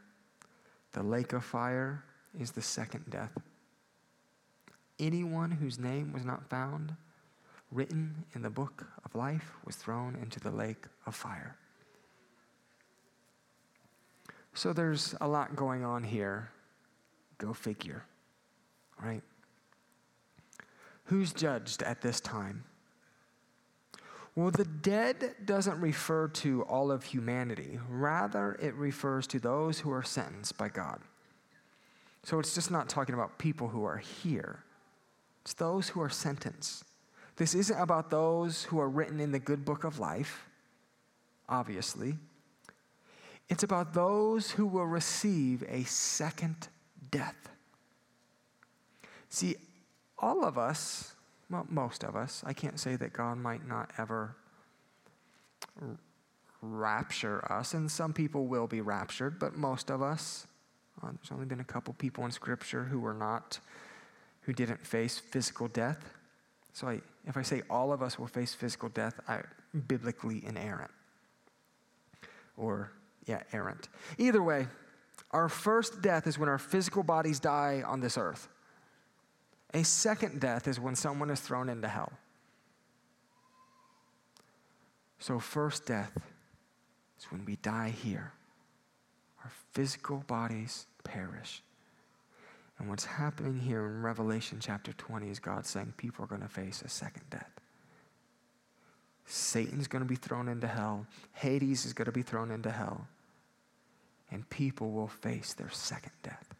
[0.93, 2.05] The lake of fire
[2.39, 3.37] is the second death.
[4.97, 6.95] Anyone whose name was not found
[7.71, 11.57] written in the book of life was thrown into the lake of fire.
[14.53, 16.49] So there's a lot going on here.
[17.37, 18.05] Go figure,
[19.03, 19.21] right?
[21.05, 22.63] Who's judged at this time?
[24.35, 27.79] Well, the dead doesn't refer to all of humanity.
[27.89, 30.99] Rather, it refers to those who are sentenced by God.
[32.23, 34.63] So it's just not talking about people who are here,
[35.43, 36.83] it's those who are sentenced.
[37.37, 40.45] This isn't about those who are written in the good book of life,
[41.47, 42.17] obviously.
[43.49, 46.67] It's about those who will receive a second
[47.11, 47.49] death.
[49.29, 49.57] See,
[50.19, 51.15] all of us
[51.49, 52.43] well, most of us.
[52.45, 54.35] I can't say that God might not ever
[56.61, 60.47] rapture us, and some people will be raptured, but most of us,
[61.03, 63.59] uh, there's only been a couple people in Scripture who were not,
[64.41, 66.13] who didn't face physical death.
[66.73, 69.41] So I, if I say all of us will face physical death, I
[69.87, 70.91] biblically inerrant.
[72.57, 72.91] Or,
[73.27, 73.89] yeah, errant.
[74.17, 74.67] Either way,
[75.31, 78.47] our first death is when our physical bodies die on this earth.
[79.75, 82.13] A second death is when someone is thrown into hell.
[85.19, 86.17] So, first death
[87.19, 88.31] is when we die here.
[89.43, 91.61] Our physical bodies perish.
[92.79, 96.47] And what's happening here in Revelation chapter 20 is God saying people are going to
[96.47, 97.51] face a second death.
[99.25, 103.09] Satan's going to be thrown into hell, Hades is going to be thrown into hell,
[104.31, 106.54] and people will face their second death.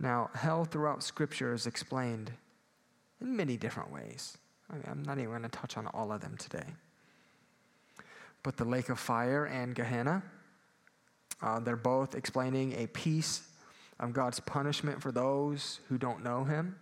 [0.00, 2.32] Now, hell throughout Scripture is explained
[3.20, 4.38] in many different ways.
[4.70, 6.64] I mean, I'm not even going to touch on all of them today.
[8.42, 10.22] But the lake of fire and Gehenna,
[11.42, 13.42] uh, they're both explaining a piece
[13.98, 16.76] of God's punishment for those who don't know Him.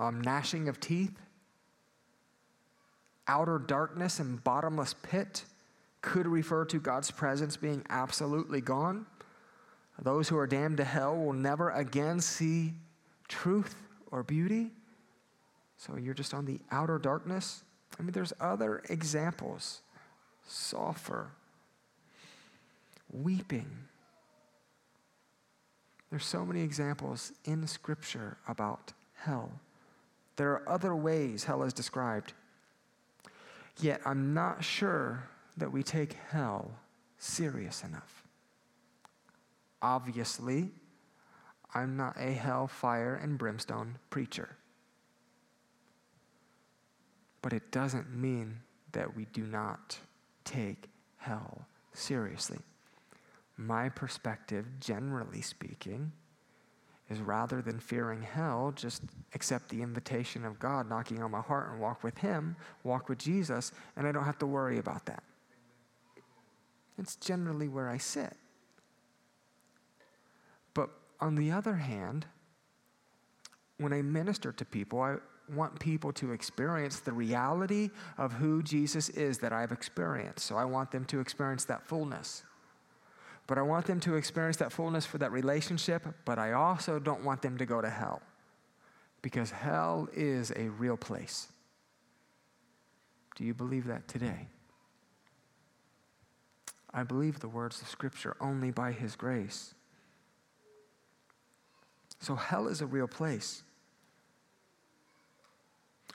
[0.00, 1.16] Um, gnashing of teeth,
[3.28, 5.44] outer darkness, and bottomless pit
[6.00, 9.06] could refer to God's presence being absolutely gone.
[10.00, 12.74] Those who are damned to hell will never again see
[13.26, 13.74] truth
[14.10, 14.70] or beauty.
[15.76, 17.62] So you're just on the outer darkness.
[17.98, 19.82] I mean, there's other examples
[20.46, 21.30] sulfur,
[23.12, 23.68] weeping.
[26.10, 29.50] There's so many examples in Scripture about hell.
[30.36, 32.32] There are other ways hell is described.
[33.80, 36.70] Yet I'm not sure that we take hell
[37.18, 38.17] serious enough.
[39.82, 40.70] Obviously,
[41.74, 44.56] I'm not a hell, fire, and brimstone preacher.
[47.42, 48.60] But it doesn't mean
[48.92, 49.98] that we do not
[50.44, 52.58] take hell seriously.
[53.56, 56.12] My perspective, generally speaking,
[57.10, 59.02] is rather than fearing hell, just
[59.34, 63.18] accept the invitation of God knocking on my heart and walk with Him, walk with
[63.18, 65.22] Jesus, and I don't have to worry about that.
[66.98, 68.36] It's generally where I sit.
[71.20, 72.26] On the other hand,
[73.78, 75.16] when I minister to people, I
[75.54, 80.46] want people to experience the reality of who Jesus is that I've experienced.
[80.46, 82.42] So I want them to experience that fullness.
[83.46, 87.24] But I want them to experience that fullness for that relationship, but I also don't
[87.24, 88.20] want them to go to hell.
[89.22, 91.48] Because hell is a real place.
[93.36, 94.48] Do you believe that today?
[96.92, 99.74] I believe the words of Scripture only by His grace.
[102.20, 103.62] So, hell is a real place.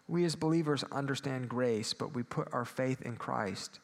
[0.08, 3.80] We as believers understand grace, but we put our faith in Christ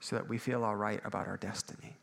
[0.00, 1.96] so that we feel all right about our destiny.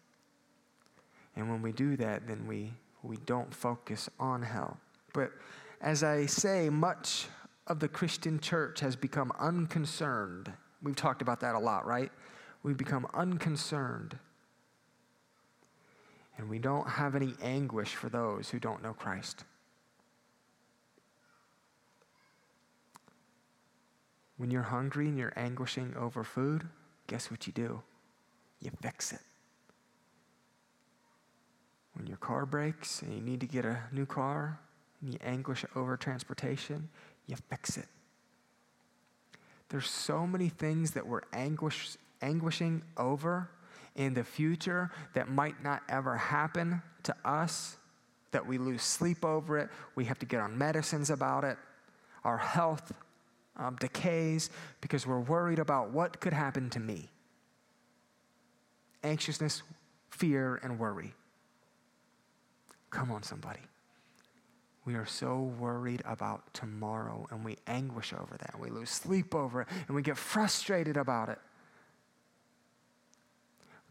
[1.36, 4.78] And when we do that, then we, we don't focus on hell.
[5.14, 5.32] But
[5.80, 7.28] as I say, much
[7.68, 10.52] of the Christian church has become unconcerned.
[10.84, 12.12] We've talked about that a lot, right?
[12.64, 14.18] We've become unconcerned
[16.38, 19.46] and we don't have any anguish for those who don't know Christ.
[24.42, 26.68] When you're hungry and you're anguishing over food,
[27.06, 27.84] guess what you do?
[28.60, 29.20] You fix it.
[31.94, 34.58] When your car breaks and you need to get a new car
[35.00, 36.90] and you anguish over transportation,
[37.28, 37.86] you fix it.
[39.70, 43.48] There's so many things that we're anguish, anguishing over
[43.96, 47.78] in the future that might not ever happen to us,
[48.32, 51.60] that we lose sleep over it, we have to get on medicines about it,
[52.24, 52.92] our health
[53.62, 54.50] um, decays
[54.82, 57.10] because we're worried about what could happen to me.
[59.04, 59.64] Anxiousness,
[60.10, 61.14] fear, and worry.
[62.90, 63.60] Come on, somebody.
[64.84, 68.60] We are so worried about tomorrow and we anguish over that.
[68.60, 71.38] We lose sleep over it and we get frustrated about it.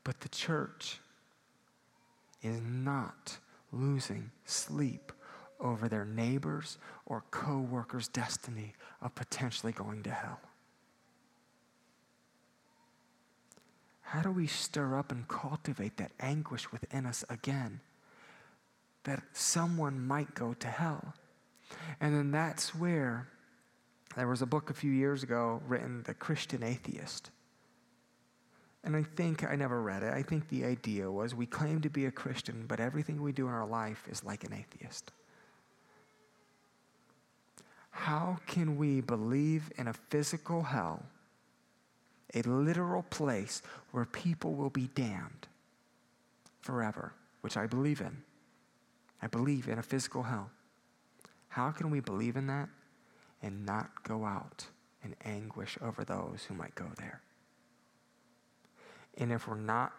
[0.03, 0.99] But the church
[2.43, 3.39] is not
[3.73, 5.13] losing sleep
[5.61, 10.41] over their neighbors or co workers' destiny of potentially going to hell.
[14.03, 17.81] How do we stir up and cultivate that anguish within us again?
[19.05, 21.15] That someone might go to hell.
[22.01, 23.29] And then that's where
[24.17, 27.31] there was a book a few years ago written, The Christian Atheist.
[28.83, 30.13] And I think I never read it.
[30.13, 33.47] I think the idea was we claim to be a Christian, but everything we do
[33.47, 35.13] in our life is like an atheist.
[37.91, 41.05] How can we believe in a physical hell,
[42.35, 45.49] a literal place where people will be damned
[46.61, 48.23] forever, which I believe in?
[49.23, 50.51] I believe in a physical hell.
[51.49, 52.69] How can we believe in that
[53.43, 54.67] and not go out
[55.03, 57.21] in anguish over those who might go there?
[59.19, 59.93] And if we're not,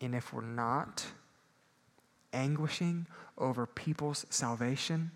[0.00, 1.04] and if we're not
[2.32, 3.06] anguishing
[3.36, 5.10] over people's salvation,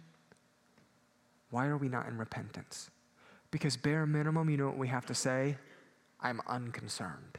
[1.54, 2.90] why are we not in repentance?
[3.50, 5.56] Because bare minimum, you know what we have to say?
[6.20, 7.38] I'm unconcerned.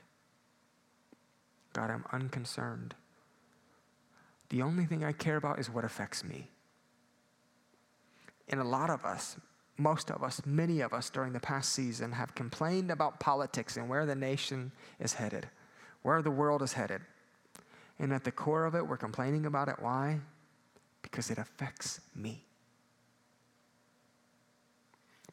[1.73, 2.95] God, I'm unconcerned.
[4.49, 6.49] The only thing I care about is what affects me.
[8.47, 9.37] And a lot of us,
[9.77, 13.89] most of us, many of us during the past season have complained about politics and
[13.89, 15.47] where the nation is headed
[16.05, 17.01] where the world is headed.
[17.97, 19.77] And at the core of it, we're complaining about it.
[19.79, 20.19] Why?
[21.01, 22.45] Because it affects me.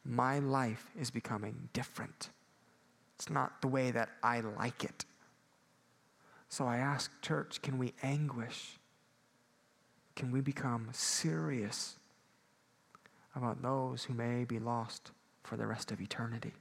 [0.05, 2.29] My life is becoming different.
[3.15, 5.05] It's not the way that I like it.
[6.49, 8.77] So I ask, church, can we anguish?
[10.15, 11.95] Can we become serious
[13.35, 15.11] about those who may be lost
[15.43, 16.53] for the rest of eternity?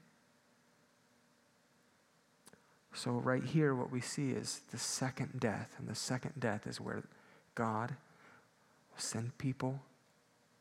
[2.94, 5.74] So, right here, what we see is the second death.
[5.78, 7.02] And the second death is where
[7.54, 7.90] God
[8.90, 9.80] will send people,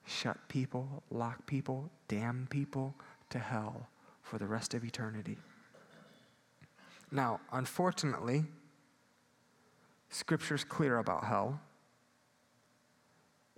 [0.05, 2.95] shut people, lock people, damn people
[3.29, 3.87] to hell
[4.21, 5.37] for the rest of eternity.
[7.11, 8.45] Now, unfortunately,
[10.09, 11.59] Scripture's clear about hell.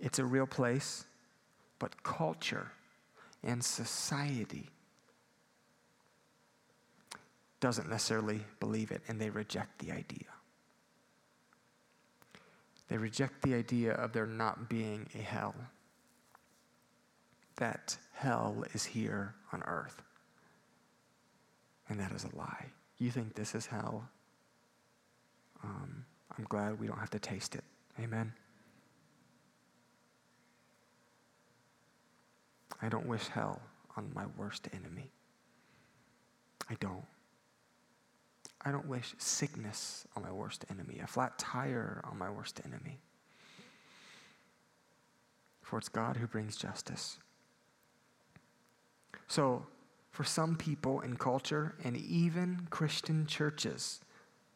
[0.00, 1.04] It's a real place,
[1.78, 2.70] but culture
[3.42, 4.68] and society
[7.60, 10.26] doesn't necessarily believe it, and they reject the idea.
[12.88, 15.54] They reject the idea of there not being a hell,
[17.56, 20.02] that hell is here on earth.
[21.88, 22.66] And that is a lie.
[22.98, 24.08] You think this is hell?
[25.62, 26.04] Um,
[26.36, 27.64] I'm glad we don't have to taste it.
[28.00, 28.32] Amen.
[32.82, 33.60] I don't wish hell
[33.96, 35.10] on my worst enemy.
[36.68, 37.04] I don't.
[38.66, 42.98] I don't wish sickness on my worst enemy, a flat tire on my worst enemy.
[45.60, 47.18] For it's God who brings justice.
[49.28, 49.66] So,
[50.10, 54.00] for some people in culture and even Christian churches,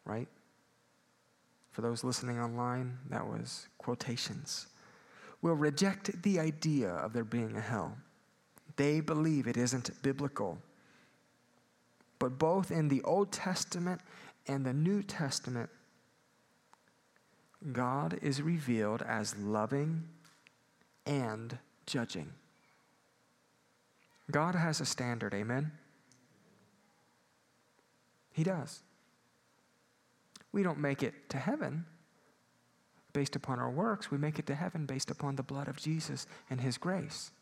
[0.05, 0.29] right?
[1.73, 4.69] For those listening online, that was quotations.
[5.43, 7.97] Will reject the idea of there being a hell.
[8.77, 10.59] They believe it isn't biblical.
[12.19, 14.01] But both in the Old Testament
[14.47, 15.71] and the New Testament,
[17.73, 20.05] God is revealed as loving
[21.07, 22.33] and judging.
[24.31, 25.73] God has a standard, amen?
[28.33, 28.83] He does.
[30.53, 31.87] We don't make it to heaven
[33.13, 36.27] based upon our works, we make it to heaven based upon the blood of Jesus
[36.51, 37.33] and His grace.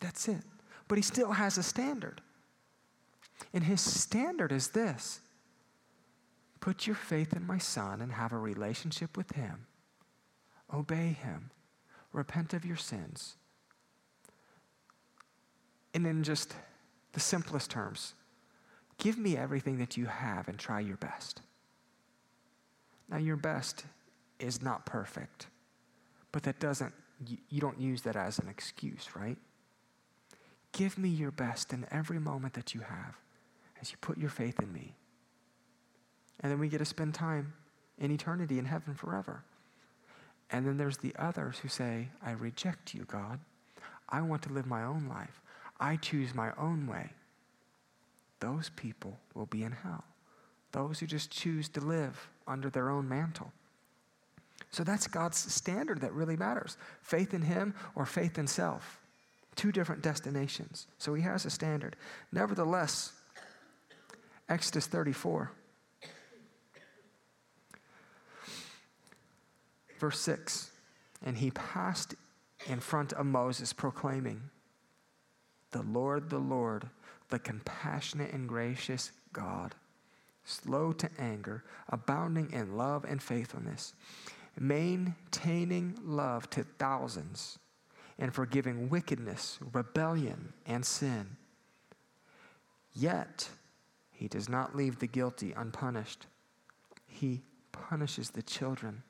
[0.00, 0.42] That's it.
[0.88, 2.20] But He still has a standard.
[3.52, 5.20] And his standard is this
[6.60, 9.66] put your faith in my son and have a relationship with him,
[10.72, 11.50] obey him,
[12.12, 13.36] repent of your sins.
[15.94, 16.54] And in just
[17.12, 18.14] the simplest terms,
[18.98, 21.42] give me everything that you have and try your best.
[23.08, 23.84] Now, your best
[24.38, 25.48] is not perfect,
[26.32, 26.94] but that doesn't,
[27.48, 29.36] you don't use that as an excuse, right?
[30.72, 33.16] Give me your best in every moment that you have
[33.80, 34.94] as you put your faith in me.
[36.40, 37.52] And then we get to spend time
[37.98, 39.42] in eternity in heaven forever.
[40.50, 43.40] And then there's the others who say, I reject you, God.
[44.08, 45.40] I want to live my own life.
[45.80, 47.10] I choose my own way.
[48.38, 50.04] Those people will be in hell.
[50.72, 53.52] Those who just choose to live under their own mantle.
[54.70, 59.00] So that's God's standard that really matters faith in Him or faith in self.
[59.56, 60.86] Two different destinations.
[60.98, 61.96] So He has a standard.
[62.30, 63.12] Nevertheless,
[64.48, 65.50] Exodus 34.
[70.00, 70.70] Verse 6
[71.24, 72.14] And he passed
[72.66, 74.40] in front of Moses, proclaiming,
[75.70, 76.88] The Lord, the Lord,
[77.28, 79.74] the compassionate and gracious God,
[80.44, 83.94] slow to anger, abounding in love and faithfulness,
[84.58, 87.58] maintaining love to thousands,
[88.18, 91.36] and forgiving wickedness, rebellion, and sin.
[92.92, 93.48] Yet,
[94.10, 96.26] he does not leave the guilty unpunished.
[97.06, 97.42] He
[97.72, 99.02] punishes the children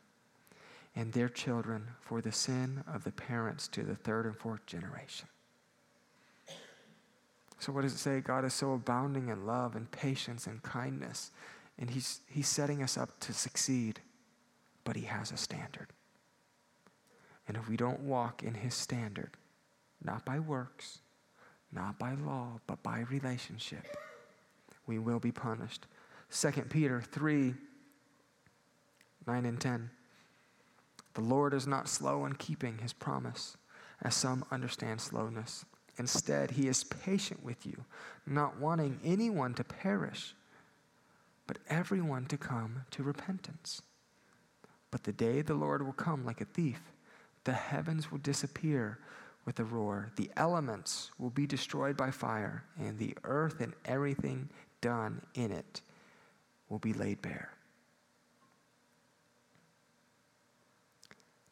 [0.95, 5.29] and their children for the sin of the parents to the third and fourth generation.
[7.61, 8.21] So, what does it say?
[8.21, 11.31] God is so abounding in love and patience and kindness,
[11.79, 14.01] and He's, he's setting us up to succeed,
[14.83, 15.89] but He has a standard.
[17.47, 19.33] And if we don't walk in His standard,
[20.03, 21.01] not by works,
[21.71, 23.87] not by law, but by relationship,
[24.87, 25.87] we will be punished.
[26.33, 27.55] 2 Peter 3
[29.27, 29.91] 9 and 10.
[31.13, 33.59] The Lord is not slow in keeping his promise,
[34.03, 35.67] as some understand slowness.
[36.01, 37.85] Instead, he is patient with you,
[38.27, 40.35] not wanting anyone to perish,
[41.47, 43.83] but everyone to come to repentance.
[44.91, 46.81] But the day the Lord will come like a thief,
[47.45, 48.99] the heavens will disappear
[49.45, 54.49] with a roar, the elements will be destroyed by fire, and the earth and everything
[54.81, 55.83] done in it
[56.71, 57.53] will be laid bare.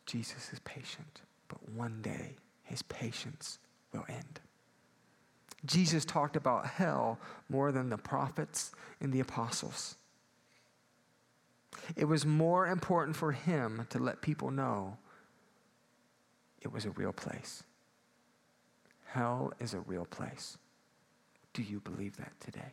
[0.07, 3.59] Jesus is patient, but one day his patience
[3.93, 4.41] will end.
[5.65, 7.19] Jesus talked about hell
[7.49, 9.97] more than the prophets and the apostles.
[11.97, 14.97] It was more important for him to let people know
[16.61, 17.63] it was a real place.
[19.07, 20.59] Hell is a real place.
[21.55, 22.73] Do you believe that today?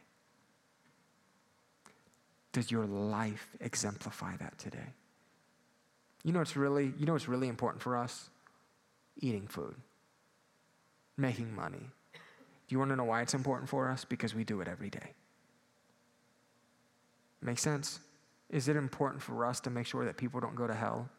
[2.51, 4.93] Does your life exemplify that today?
[6.23, 8.29] You know what's really, you know what's really important for us?
[9.17, 9.75] Eating food,
[11.17, 11.89] making money.
[12.13, 14.05] Do you want to know why it's important for us?
[14.05, 15.13] Because we do it every day.
[17.41, 17.99] Make sense?
[18.49, 21.09] Is it important for us to make sure that people don't go to hell?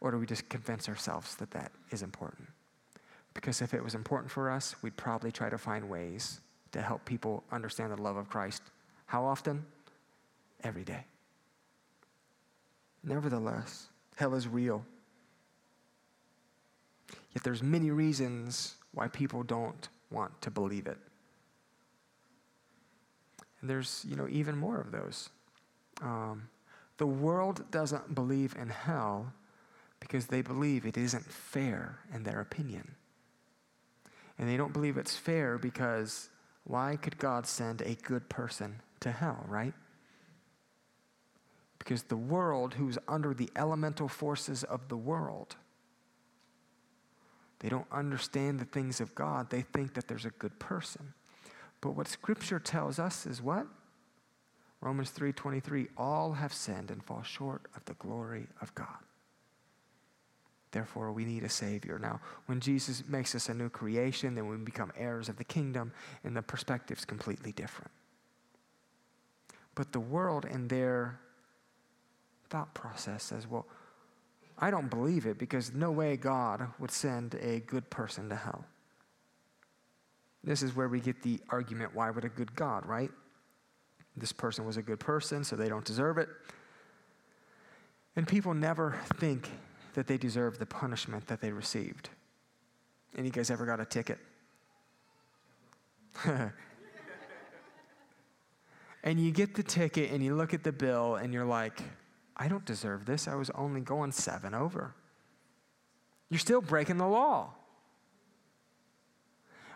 [0.00, 2.48] Or do we just convince ourselves that that is important?
[3.34, 6.40] Because if it was important for us, we'd probably try to find ways
[6.72, 8.62] to help people understand the love of Christ.
[9.06, 9.64] How often?
[10.62, 11.04] Every day.
[13.04, 14.84] Nevertheless, hell is real.
[17.34, 20.98] Yet there's many reasons why people don't want to believe it.
[23.60, 25.30] And there's, you know, even more of those.
[26.00, 26.48] Um,
[26.98, 29.32] the world doesn't believe in hell
[30.00, 32.94] because they believe it isn't fair in their opinion.
[34.38, 36.30] And they don't believe it's fair because
[36.64, 39.74] why could God send a good person to hell, right?
[41.78, 45.56] Because the world, who's under the elemental forces of the world,
[47.60, 49.50] they don't understand the things of God.
[49.50, 51.14] They think that there's a good person.
[51.80, 53.66] But what Scripture tells us is what?
[54.80, 59.02] Romans 3:23 all have sinned and fall short of the glory of God.
[60.70, 61.98] Therefore, we need a Savior.
[61.98, 65.92] Now, when Jesus makes us a new creation, then we become heirs of the kingdom,
[66.22, 67.90] and the perspective's completely different.
[69.74, 71.20] But the world and their
[72.50, 73.66] thought process says, well,
[74.60, 78.64] I don't believe it because no way God would send a good person to hell.
[80.42, 83.10] This is where we get the argument why would a good God, right?
[84.16, 86.28] This person was a good person, so they don't deserve it.
[88.16, 89.48] And people never think
[89.94, 92.08] that they deserve the punishment that they received.
[93.16, 94.18] Any guys ever got a ticket?
[99.04, 101.80] and you get the ticket and you look at the bill and you're like,
[102.38, 103.26] I don't deserve this.
[103.26, 104.94] I was only going seven over.
[106.30, 107.54] You're still breaking the law.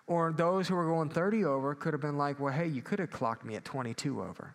[0.06, 2.98] Or those who were going 30 over could have been like, well, hey, you could
[2.98, 4.54] have clocked me at 22 over.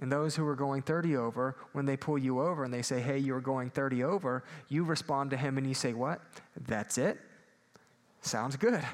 [0.00, 3.00] And those who were going 30 over, when they pull you over and they say,
[3.00, 6.20] hey, you're going 30 over, you respond to him and you say, what?
[6.66, 7.18] That's it?
[8.20, 8.84] Sounds good.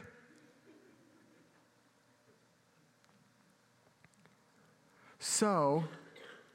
[5.18, 5.84] So,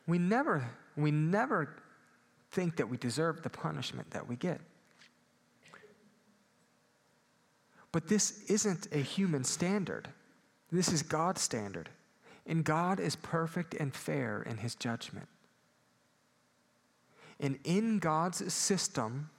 [0.08, 0.70] we never,
[1.04, 1.76] we never
[2.52, 4.62] think that we deserve the punishment that we get.
[7.92, 10.10] But this isn't a human standard.
[10.72, 11.90] This is God's standard.
[12.46, 15.28] And God is perfect and fair in his judgment.
[17.40, 19.30] And in God's system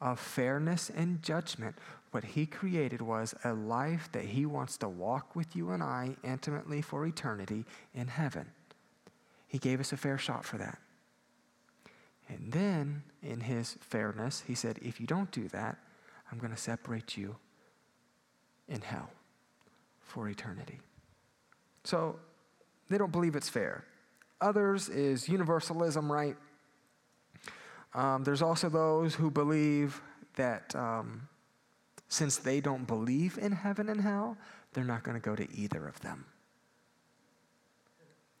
[0.00, 1.76] of fairness and judgment,
[2.10, 6.16] what he created was a life that he wants to walk with you and I
[6.24, 8.46] intimately for eternity in heaven.
[9.46, 10.78] He gave us a fair shot for that.
[12.28, 15.78] And then, in his fairness, he said, if you don't do that,
[16.30, 17.36] I'm going to separate you
[18.68, 19.10] in hell
[20.00, 20.80] for eternity.
[21.84, 22.18] So
[22.88, 23.84] they don't believe it's fair.
[24.40, 26.36] Others is universalism, right?
[27.94, 30.02] Um, there's also those who believe
[30.34, 31.28] that um,
[32.08, 34.36] since they don't believe in heaven and hell,
[34.72, 36.26] they're not going to go to either of them.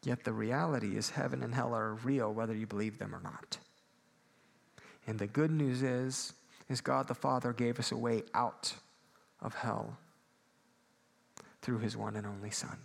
[0.02, 3.58] Yet the reality is, heaven and hell are real whether you believe them or not.
[5.06, 6.32] And the good news is,
[6.68, 8.74] is God the Father gave us a way out
[9.40, 9.98] of hell
[11.62, 12.78] through his one and only Son.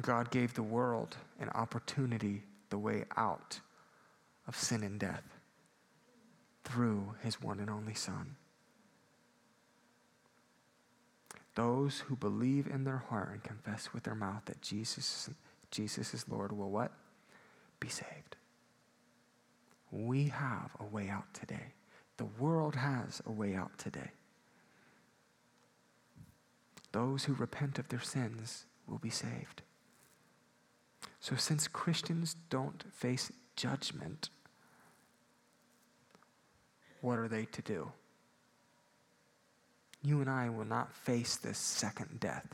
[0.00, 3.60] God gave the world an opportunity, the way out
[4.48, 5.22] of sin and death
[6.64, 8.36] through his one and only Son.
[11.54, 15.30] Those who believe in their heart and confess with their mouth that Jesus,
[15.70, 16.90] Jesus is Lord will what?
[17.78, 18.36] Be saved.
[19.94, 21.72] We have a way out today.
[22.16, 24.10] The world has a way out today.
[26.90, 29.62] Those who repent of their sins will be saved.
[31.20, 34.30] So, since Christians don't face judgment,
[37.00, 37.92] what are they to do?
[40.02, 42.48] You and I will not face this second death.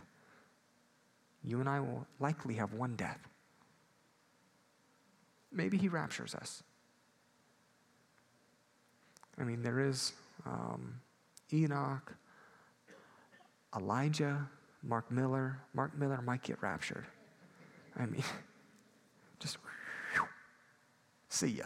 [1.43, 3.29] You and I will likely have one death.
[5.51, 6.63] Maybe he raptures us.
[9.41, 10.13] I mean, there is
[10.45, 11.01] um,
[11.53, 12.13] Enoch,
[13.75, 14.49] Elijah,
[14.83, 15.59] Mark Miller.
[15.73, 17.07] Mark Miller might get raptured.
[17.99, 18.23] I mean,
[19.41, 19.57] just
[21.29, 21.65] see ya.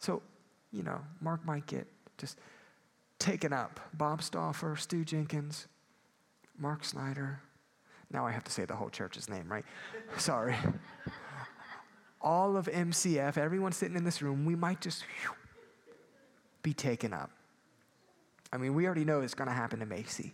[0.00, 0.20] So,
[0.72, 1.86] you know, Mark might get
[2.18, 2.38] just
[3.18, 3.78] taken up.
[3.94, 5.68] Bob Stauffer, Stu Jenkins,
[6.58, 7.40] Mark Snyder.
[8.10, 9.64] Now I have to say the whole church's name, right?
[10.18, 10.56] Sorry.
[12.20, 15.04] All of MCF, everyone sitting in this room, we might just
[16.66, 17.30] be taken up.
[18.52, 20.32] I mean, we already know it's going to happen to Macy.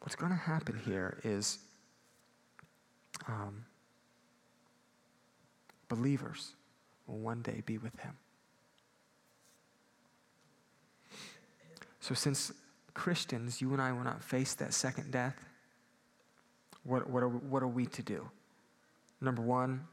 [0.00, 1.56] What's going to happen here is
[3.26, 3.64] um,
[5.88, 6.52] believers
[7.06, 8.12] will one day be with him.
[12.00, 12.52] So, since
[12.92, 15.42] Christians, you and I will not face that second death,
[16.84, 18.28] what, what, are, what are we to do?
[19.22, 19.86] Number one,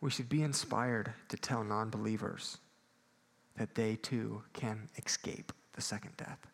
[0.00, 2.58] we should be inspired to tell non believers
[3.56, 6.46] that they too can escape the second death.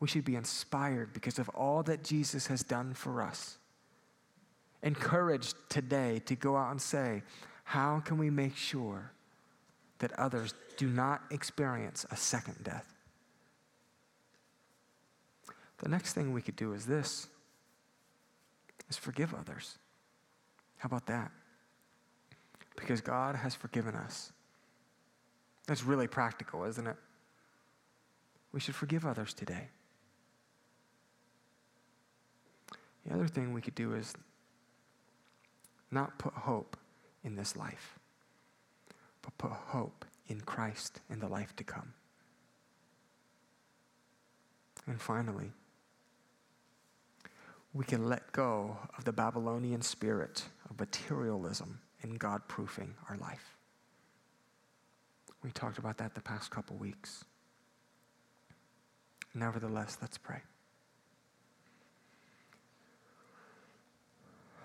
[0.00, 3.58] We should be inspired because of all that Jesus has done for us.
[4.82, 7.22] Encouraged today to go out and say,
[7.64, 9.12] How can we make sure
[9.98, 12.94] that others do not experience a second death?
[15.78, 17.28] The next thing we could do is this
[18.88, 19.78] is forgive others.
[20.80, 21.30] How about that?
[22.74, 24.32] Because God has forgiven us.
[25.66, 26.96] That's really practical, isn't it?
[28.50, 29.68] We should forgive others today.
[33.06, 34.14] The other thing we could do is
[35.90, 36.78] not put hope
[37.24, 37.98] in this life,
[39.20, 41.92] but put hope in Christ in the life to come.
[44.86, 45.52] And finally,
[47.74, 50.44] we can let go of the Babylonian spirit
[50.80, 53.56] materialism and God proofing our life.
[55.44, 57.24] We talked about that the past couple weeks.
[59.34, 60.40] Nevertheless, let's pray.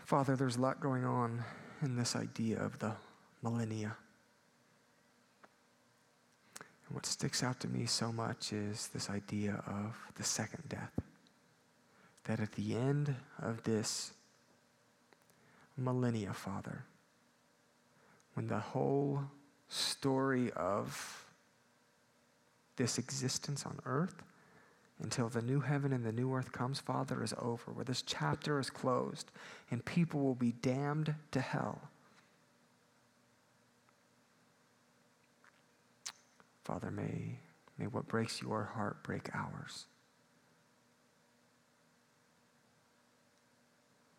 [0.05, 1.43] Father, there's a lot going on
[1.81, 2.93] in this idea of the
[3.41, 3.95] millennia.
[6.87, 10.91] And what sticks out to me so much is this idea of the second death.
[12.25, 14.13] That at the end of this
[15.77, 16.85] millennia, Father,
[18.33, 19.23] when the whole
[19.67, 21.25] story of
[22.75, 24.23] this existence on earth
[25.01, 28.59] until the new heaven and the new earth comes, Father, is over, where this chapter
[28.59, 29.31] is closed
[29.71, 31.81] and people will be damned to hell.
[36.63, 37.37] Father, may,
[37.77, 39.85] may what breaks your heart break ours.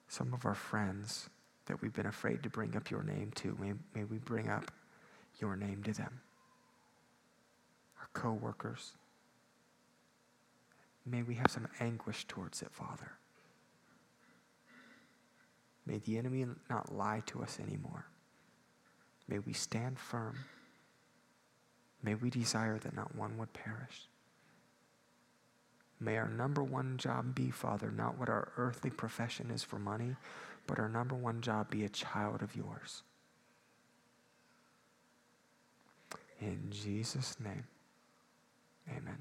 [0.08, 1.28] Some of our friends
[1.66, 4.70] that we've been afraid to bring up your name to, may, may we bring up
[5.40, 6.20] your name to them.
[8.00, 8.92] Our co workers
[11.06, 13.12] May we have some anguish towards it, Father.
[15.86, 18.06] May the enemy not lie to us anymore.
[19.28, 20.36] May we stand firm.
[22.02, 24.08] May we desire that not one would perish.
[26.00, 30.16] May our number one job be, Father, not what our earthly profession is for money,
[30.66, 33.02] but our number one job be a child of yours.
[36.40, 37.64] In Jesus' name,
[38.90, 39.18] amen.